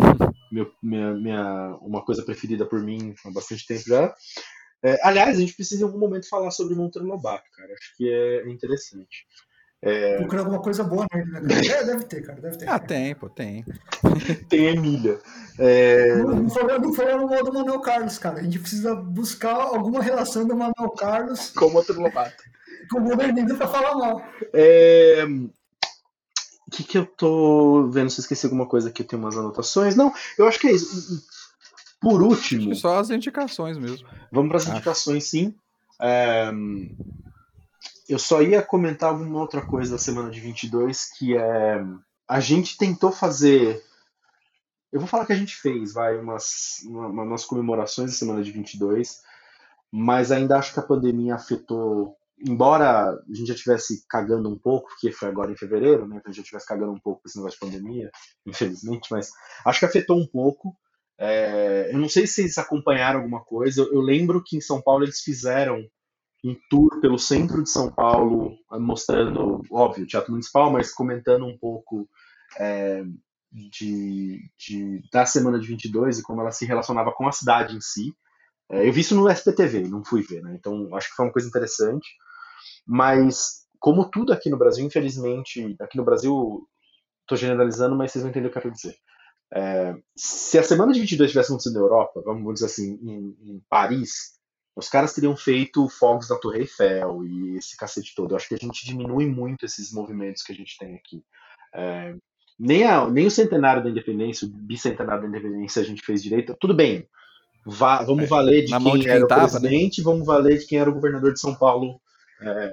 [0.51, 4.13] meu, minha, minha, uma coisa preferida por mim há bastante tempo já.
[4.83, 7.73] É, aliás, a gente precisa em algum momento falar sobre Monteiro Lobato, cara.
[7.73, 9.27] Acho que é interessante.
[9.81, 10.17] É...
[10.17, 11.39] Procurar alguma coisa boa nele, né?
[11.67, 12.41] É, deve ter, cara.
[12.41, 12.67] Deve ter.
[12.67, 13.63] Ah, tem, pô, tem.
[14.49, 15.19] tem Emília.
[15.59, 16.15] É...
[16.17, 16.49] Não, não
[16.93, 18.39] falamos mal do Manuel Carlos, cara.
[18.39, 22.43] A gente precisa buscar alguma relação do Manuel Carlos com o Monteiro Lobato.
[22.91, 24.21] Com o modernismo pra falar mal.
[24.53, 25.23] É...
[26.67, 28.09] O que, que eu tô vendo?
[28.09, 29.95] Se eu esqueci alguma coisa aqui, eu tenho umas anotações.
[29.95, 31.23] Não, eu acho que é isso.
[32.01, 32.73] Por último.
[32.75, 34.07] só as indicações mesmo.
[34.31, 35.55] Vamos para as indicações, sim.
[36.01, 36.51] É,
[38.07, 41.83] eu só ia comentar alguma outra coisa da semana de 22, que é.
[42.27, 43.83] A gente tentou fazer.
[44.91, 48.51] Eu vou falar que a gente fez, vai, umas, uma, umas comemorações da semana de
[48.51, 49.21] 22,
[49.91, 54.89] mas ainda acho que a pandemia afetou embora a gente já estivesse cagando um pouco,
[54.89, 56.17] porque foi agora em fevereiro, né?
[56.17, 58.11] Então a gente já estivesse cagando um pouco com esse negócio de pandemia,
[58.45, 59.29] infelizmente, mas
[59.65, 60.75] acho que afetou um pouco.
[61.17, 63.81] É, eu não sei se vocês acompanharam alguma coisa.
[63.81, 65.87] Eu, eu, lembro que em São Paulo eles fizeram
[66.45, 72.07] um tour pelo centro de São Paulo, mostrando, óbvio, teatro municipal, mas comentando um pouco
[72.59, 73.03] é,
[73.51, 77.81] de, de, da semana de 22 e como ela se relacionava com a cidade em
[77.81, 78.13] si.
[78.69, 80.55] É, eu vi isso no SPTV, não fui ver, né?
[80.57, 82.07] Então acho que foi uma coisa interessante.
[82.85, 86.67] Mas como tudo aqui no Brasil, infelizmente, aqui no Brasil,
[87.21, 88.95] estou generalizando, mas vocês vão entender o que eu quero dizer.
[89.53, 93.63] É, se a semana de 22 tivesse acontecido na Europa, vamos dizer assim, em, em,
[93.69, 94.34] Paris,
[94.75, 98.31] os caras teriam feito fogos da Torre Eiffel e esse cacete todo.
[98.31, 101.23] Eu acho que a gente diminui muito esses movimentos que a gente tem aqui.
[101.73, 102.13] É,
[102.59, 106.55] nem, a, nem o centenário da independência, o bicentenário da independência a gente fez direito.
[106.59, 107.07] Tudo bem,
[107.65, 109.59] vá, vamos é, valer de quem, de era tava, o né?
[109.59, 110.03] presidente, né?
[110.03, 112.01] vamos valer de quem era o governador de São Paulo
[112.41, 112.71] é,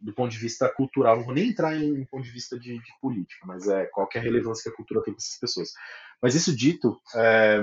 [0.00, 1.16] do ponto de vista cultural.
[1.16, 4.08] Não vou nem entrar em, em ponto de vista de, de, política, mas é qual
[4.14, 5.72] é a relevância que a cultura tem para essas pessoas.
[6.22, 7.60] Mas isso dito, é,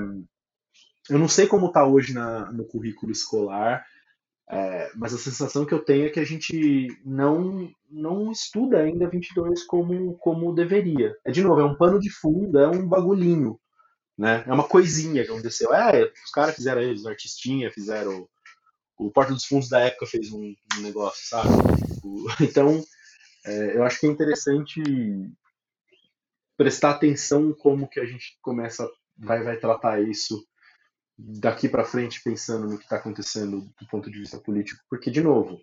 [1.09, 3.85] eu não sei como está hoje na, no currículo escolar
[4.49, 9.09] é, mas a sensação que eu tenho é que a gente não, não estuda ainda
[9.09, 11.17] 22 como, como deveria.
[11.25, 13.59] É, de novo, é um pano de fundo, é um bagulhinho,
[14.17, 14.45] né?
[14.47, 15.73] É uma coisinha que aconteceu.
[15.73, 18.27] É, os caras fizeram eles, artistinha, fizeram...
[18.97, 21.49] O Porta dos Fundos da época fez um, um negócio, sabe?
[22.41, 22.83] Então,
[23.45, 24.81] é, eu acho que é interessante
[26.55, 30.43] prestar atenção como que a gente começa, vai, vai tratar isso
[31.17, 35.21] daqui para frente pensando no que está acontecendo do ponto de vista político, porque de
[35.21, 35.59] novo,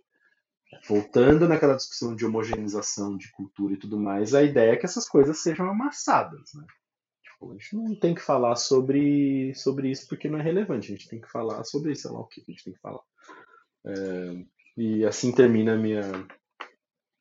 [0.88, 5.08] voltando naquela discussão de homogeneização de cultura e tudo mais, a ideia é que essas
[5.08, 6.66] coisas sejam amassadas, né?
[7.22, 10.96] Tipo, a gente não tem que falar sobre, sobre isso porque não é relevante, a
[10.96, 13.02] gente tem que falar sobre, sei lá, o que a gente tem que falar.
[13.86, 14.44] É,
[14.76, 16.02] e assim termina a minha,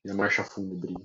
[0.03, 0.95] minha marcha fúnebre,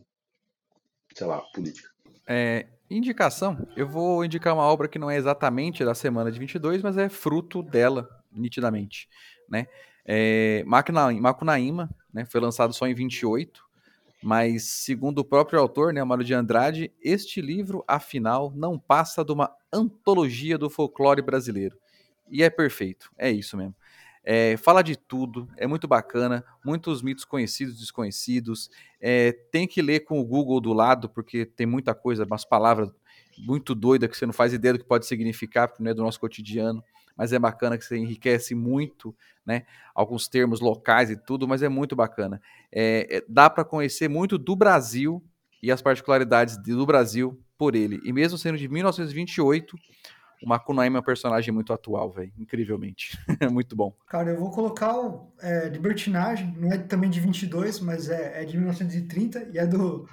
[1.15, 1.91] sei lá, política.
[2.27, 6.83] É, indicação, eu vou indicar uma obra que não é exatamente da semana de 22,
[6.83, 9.09] mas é fruto dela, nitidamente,
[9.49, 9.67] né?
[10.05, 13.63] É, Macunaíma, né, foi lançado só em 28,
[14.23, 19.33] mas segundo o próprio autor, né, Mário de Andrade, este livro, afinal, não passa de
[19.33, 21.77] uma antologia do folclore brasileiro.
[22.31, 23.75] E é perfeito, é isso mesmo.
[24.31, 28.69] É, fala de tudo, é muito bacana, muitos mitos conhecidos desconhecidos.
[29.01, 32.91] É, tem que ler com o Google do lado, porque tem muita coisa, umas palavras
[33.39, 36.03] muito doidas que você não faz ideia do que pode significar, porque não é do
[36.03, 36.85] nosso cotidiano.
[37.17, 39.17] Mas é bacana que você enriquece muito,
[39.47, 39.65] né?
[39.95, 42.39] Alguns termos locais e tudo, mas é muito bacana.
[42.71, 45.25] É, é dá para conhecer muito do Brasil
[45.63, 47.99] e as particularidades do Brasil por ele.
[48.05, 49.75] E mesmo sendo de 1928,
[50.43, 52.33] o Makunaíma é um personagem muito atual, velho.
[52.39, 53.19] Incrivelmente.
[53.51, 53.95] muito bom.
[54.07, 58.45] Cara, eu vou colocar o é, Libertinagem, não é também de 22, mas é, é
[58.45, 60.09] de 1930 e é do,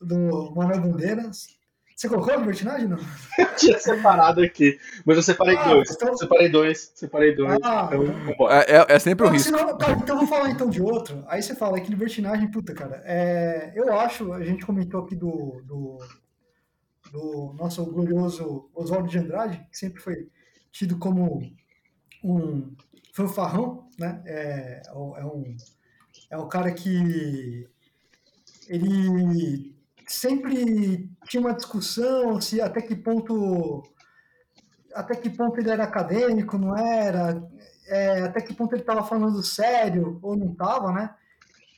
[0.00, 1.58] do Manuel Bandeiras.
[1.98, 2.96] Você colocou a Libertinagem, não?
[3.36, 5.90] eu tinha separado aqui, mas eu separei ah, dois.
[5.90, 6.16] Então...
[6.16, 7.58] Separei dois, separei dois.
[7.60, 8.50] Ah, então...
[8.50, 9.50] é, é, é, sempre um risco.
[9.50, 11.24] Senão, cara, então eu vou falar então de outro.
[11.26, 13.02] Aí você fala que Libertinagem, puta, cara.
[13.04, 15.98] É, eu acho, a gente comentou aqui do, do
[17.10, 20.28] do nosso glorioso Oswaldo de Andrade, que sempre foi
[20.70, 21.42] tido como
[22.22, 22.74] um
[23.12, 24.22] fanfarrão, né?
[24.26, 25.56] É, é, um,
[26.30, 27.68] é um cara que
[28.68, 29.74] ele
[30.06, 33.82] sempre tinha uma discussão se até que ponto
[34.94, 37.42] até que ponto ele era acadêmico, não era,
[37.86, 41.14] é, até que ponto ele estava falando sério ou não estava, né?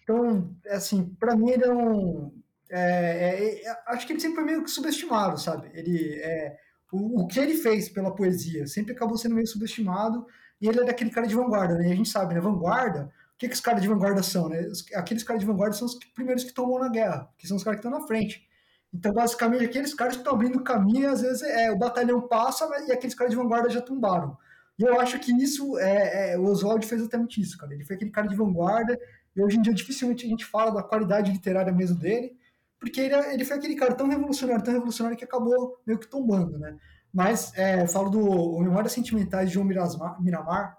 [0.03, 2.33] Então, assim, para mim ele é um,
[2.71, 5.71] é, é, é, acho que ele sempre foi meio que subestimado, sabe?
[5.75, 6.57] Ele, é,
[6.93, 10.25] o, o, que ele fez pela poesia sempre acabou sendo meio subestimado
[10.61, 11.89] e ele é daquele cara de vanguarda, né?
[11.89, 12.41] E a gente sabe, né?
[12.41, 14.71] Vanguarda, o que, que os caras de vanguarda são, né?
[14.95, 17.81] Aqueles caras de vanguarda são os primeiros que tomam na guerra, que são os caras
[17.81, 18.49] que estão na frente.
[18.93, 22.93] Então, basicamente, aqueles caras que estão abrindo caminho, às vezes é, o batalhão passa e
[22.93, 24.37] aqueles caras de vanguarda já tombaram.
[24.79, 27.75] E eu acho que isso, é, é o Oswald fez exatamente isso, cara.
[27.75, 28.99] Ele foi aquele cara de vanguarda,
[29.35, 32.37] e hoje em dia dificilmente a gente fala da qualidade literária mesmo dele,
[32.81, 36.59] porque ele, ele foi aquele cara tão revolucionário, tão revolucionário que acabou meio que tombando,
[36.59, 36.77] né?
[37.13, 40.79] Mas é, falo do Memórias Sentimentais de João Miramar,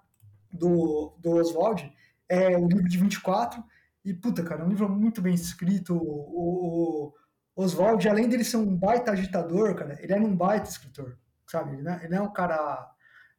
[0.52, 1.91] do, do Oswald,
[2.28, 3.64] é o livro de 24,
[4.04, 5.95] e puta, cara, é um livro muito bem escrito.
[5.95, 7.14] O,
[7.56, 11.74] o Oswald, além dele ser um baita agitador, cara, ele era um baita escritor, sabe?
[11.74, 12.89] Ele não, é, ele é um cara.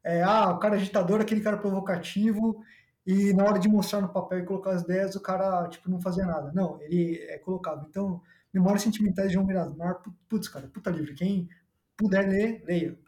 [0.05, 2.63] É, ah, o cara agitador, aquele cara provocativo,
[3.07, 6.01] e na hora de mostrar no papel e colocar as ideias, o cara, tipo, não
[6.01, 6.53] fazia nada.
[6.53, 7.87] Não, ele é colocado.
[7.89, 8.21] Então,
[8.53, 11.15] Memórias Sentimentais de João Miramar, putz, cara, puta livro.
[11.15, 11.49] Quem
[11.97, 12.99] puder ler, leia.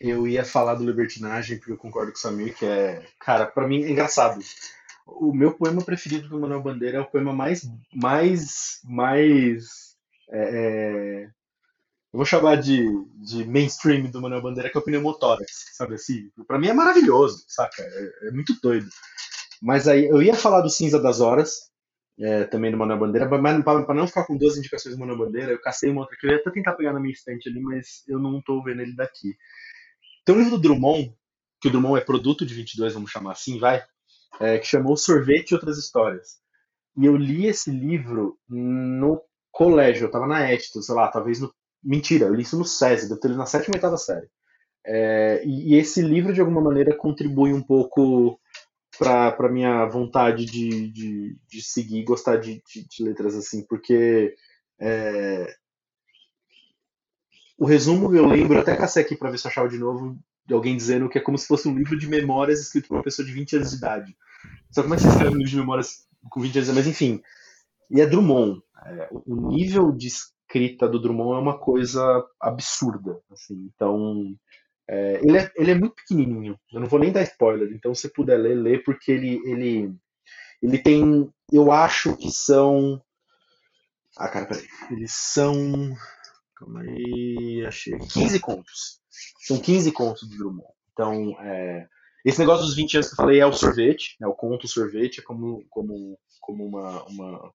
[0.00, 3.66] Eu ia falar do Libertinagem, porque eu concordo com o Samir, que é, cara, para
[3.66, 4.40] mim é engraçado.
[5.06, 7.62] O meu poema preferido do Manuel Bandeira é o poema mais,
[7.94, 9.96] mais, mais,
[10.30, 15.70] é, é, eu vou chamar de, de mainstream do Manuel Bandeira, que é o Pneumotórax,
[15.74, 16.30] sabe assim?
[16.46, 17.82] Pra mim é maravilhoso, saca?
[17.82, 18.88] É, é muito doido.
[19.62, 21.70] Mas aí, eu ia falar do Cinza das Horas,
[22.18, 25.52] é, também do Manuel Bandeira, mas para não ficar com duas indicações do Manuel Bandeira,
[25.52, 28.02] eu cacei uma outra que eu ia até tentar pegar na minha estante ali, mas
[28.08, 29.36] eu não estou vendo ele daqui.
[30.24, 31.14] Tem um livro do Drummond,
[31.60, 33.82] que o Drummond é produto de 22, vamos chamar assim, vai,
[34.40, 36.38] é, que chamou Sorvete e Outras Histórias.
[36.96, 41.52] e eu li esse livro no colégio, eu tava na ETIT, sei lá, talvez no.
[41.82, 44.28] Mentira, eu li isso no SESI, eu ter lido na sétima e oitava série.
[44.84, 48.40] É, e, e, esse livro, de alguma maneira, contribui um pouco
[48.98, 54.34] para minha vontade de, de, de seguir gostar de, de, de, letras assim, porque
[54.80, 55.54] é,
[57.58, 60.54] o resumo eu lembro, até cacei aqui para ver se eu achava de novo, de
[60.54, 63.26] alguém dizendo que é como se fosse um livro de memórias escrito por uma pessoa
[63.26, 64.16] de 20 anos de idade.
[64.70, 66.70] Só como é que você escreve um livro de memórias com 20 anos?
[66.70, 67.20] Mas enfim.
[67.90, 68.60] E é Drummond.
[68.84, 73.20] É, o nível de escrita do Drummond é uma coisa absurda.
[73.30, 73.70] Assim.
[73.74, 74.36] Então,
[74.88, 76.58] é, ele, é, ele é muito pequenininho.
[76.72, 77.72] Eu não vou nem dar spoiler.
[77.72, 79.94] Então, se puder ler, lê, porque ele, ele,
[80.62, 81.30] ele tem.
[81.52, 83.02] Eu acho que são.
[84.16, 84.66] Ah, cara, peraí.
[84.90, 85.94] Eles são.
[86.54, 87.64] Calma aí.
[87.66, 87.98] Achei.
[87.98, 89.00] 15 contos.
[89.40, 90.68] São 15 contos do Drummond.
[90.92, 91.86] Então, é,
[92.24, 95.20] esse negócio dos 20 anos que eu falei é o sorvete, é o conto sorvete,
[95.20, 97.52] é como, como, como uma, uma,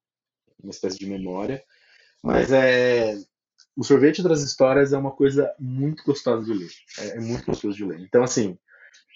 [0.61, 1.63] uma espécie de memória.
[2.23, 3.15] Mas é,
[3.76, 6.72] o sorvete das histórias é uma coisa muito gostosa de ler.
[6.99, 7.99] É, é muito gostoso de ler.
[8.01, 8.57] Então, assim,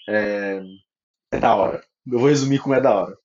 [0.08, 0.62] é,
[1.30, 1.84] é, da hora.
[2.06, 3.18] Eu vou resumir como é da hora.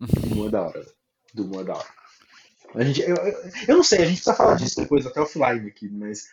[0.00, 0.86] Dumont é da hora.
[1.34, 1.88] Dumont é da hora.
[2.74, 5.68] A gente, eu, eu, eu, não sei, a gente precisa falar disso depois, até offline
[5.68, 6.28] aqui, mas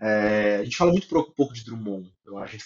[0.00, 2.10] é, a gente fala muito pouco de Drummond.
[2.24, 2.64] Eu, a gente,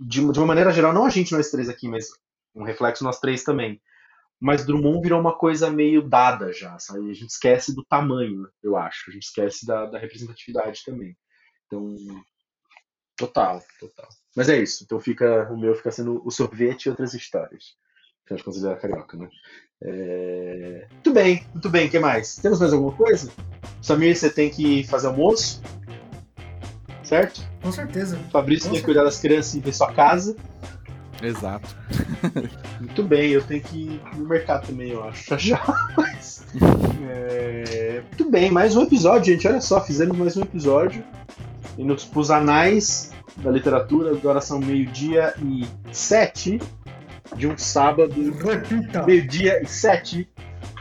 [0.00, 2.08] de, de uma maneira geral, não a gente, nós três aqui, mas
[2.54, 3.80] um reflexo nós três também.
[4.40, 7.10] Mas Drummond virou uma coisa meio dada já, sabe?
[7.10, 9.10] A gente esquece do tamanho, eu acho.
[9.10, 11.14] A gente esquece da, da representatividade também.
[11.66, 11.94] Então,
[13.16, 14.08] total, total.
[14.34, 14.82] Mas é isso.
[14.84, 17.76] Então fica o meu fica sendo o sorvete e outras histórias.
[18.26, 19.28] Que a gente considera carioca, né?
[19.82, 20.86] É...
[20.90, 21.88] Muito bem, muito bem.
[21.88, 22.36] O que mais?
[22.36, 23.30] Temos mais alguma coisa?
[23.82, 25.60] Samir, você tem que fazer almoço?
[27.10, 27.42] certo?
[27.60, 28.16] Com certeza.
[28.30, 30.36] Fabrício Com tem que cuidar das crianças e ver sua casa.
[31.22, 31.76] Exato.
[32.80, 35.38] Muito bem, eu tenho que ir no mercado também, eu acho.
[35.38, 35.62] Já,
[35.96, 36.44] mas.
[37.08, 38.02] É...
[38.02, 39.46] Muito bem, mais um episódio, gente.
[39.46, 41.04] Olha só, fizemos mais um episódio.
[41.78, 46.58] Indo pros anais da literatura, agora são meio-dia e sete
[47.36, 48.14] de um sábado.
[49.06, 50.28] Meio-dia e sete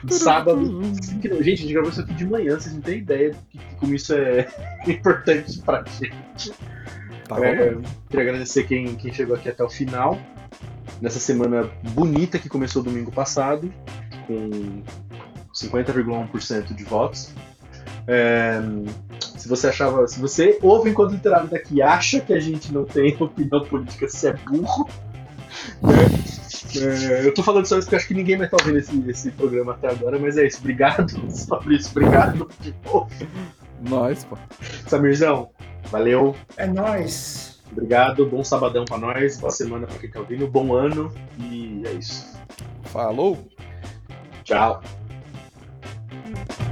[0.08, 0.82] Sábado.
[1.04, 4.14] Gente, a gente gravou isso aqui de manhã, vocês não têm ideia de como isso
[4.14, 4.48] é
[4.88, 6.54] importante pra gente.
[7.30, 7.78] Tá é,
[8.10, 10.20] queria agradecer quem, quem chegou aqui até o final.
[11.00, 13.72] Nessa semana bonita que começou domingo passado,
[14.26, 14.82] com
[15.54, 17.32] 50,1% de votos.
[18.08, 18.60] É,
[19.38, 20.08] se você achava.
[20.08, 24.10] Se você ouve enquanto literário daqui e acha que a gente não tem opinião política,
[24.10, 24.90] você é burro.
[25.84, 29.10] É, é, eu tô falando só isso porque acho que ninguém vai estar ouvindo esse,
[29.10, 30.58] esse programa até agora, mas é isso.
[30.60, 31.14] Obrigado,
[31.48, 31.92] Fabrício.
[31.92, 33.08] Obrigado de novo.
[33.88, 34.38] Nós, pô.
[34.88, 35.52] Samirzão,
[35.86, 36.36] Valeu.
[36.58, 37.60] É nóis.
[37.72, 41.92] Obrigado, bom sabadão para nós, boa semana para quem tá ouvindo, bom ano e é
[41.94, 42.38] isso.
[42.86, 43.38] Falou.
[44.44, 44.82] Tchau.
[46.12, 46.69] Hum.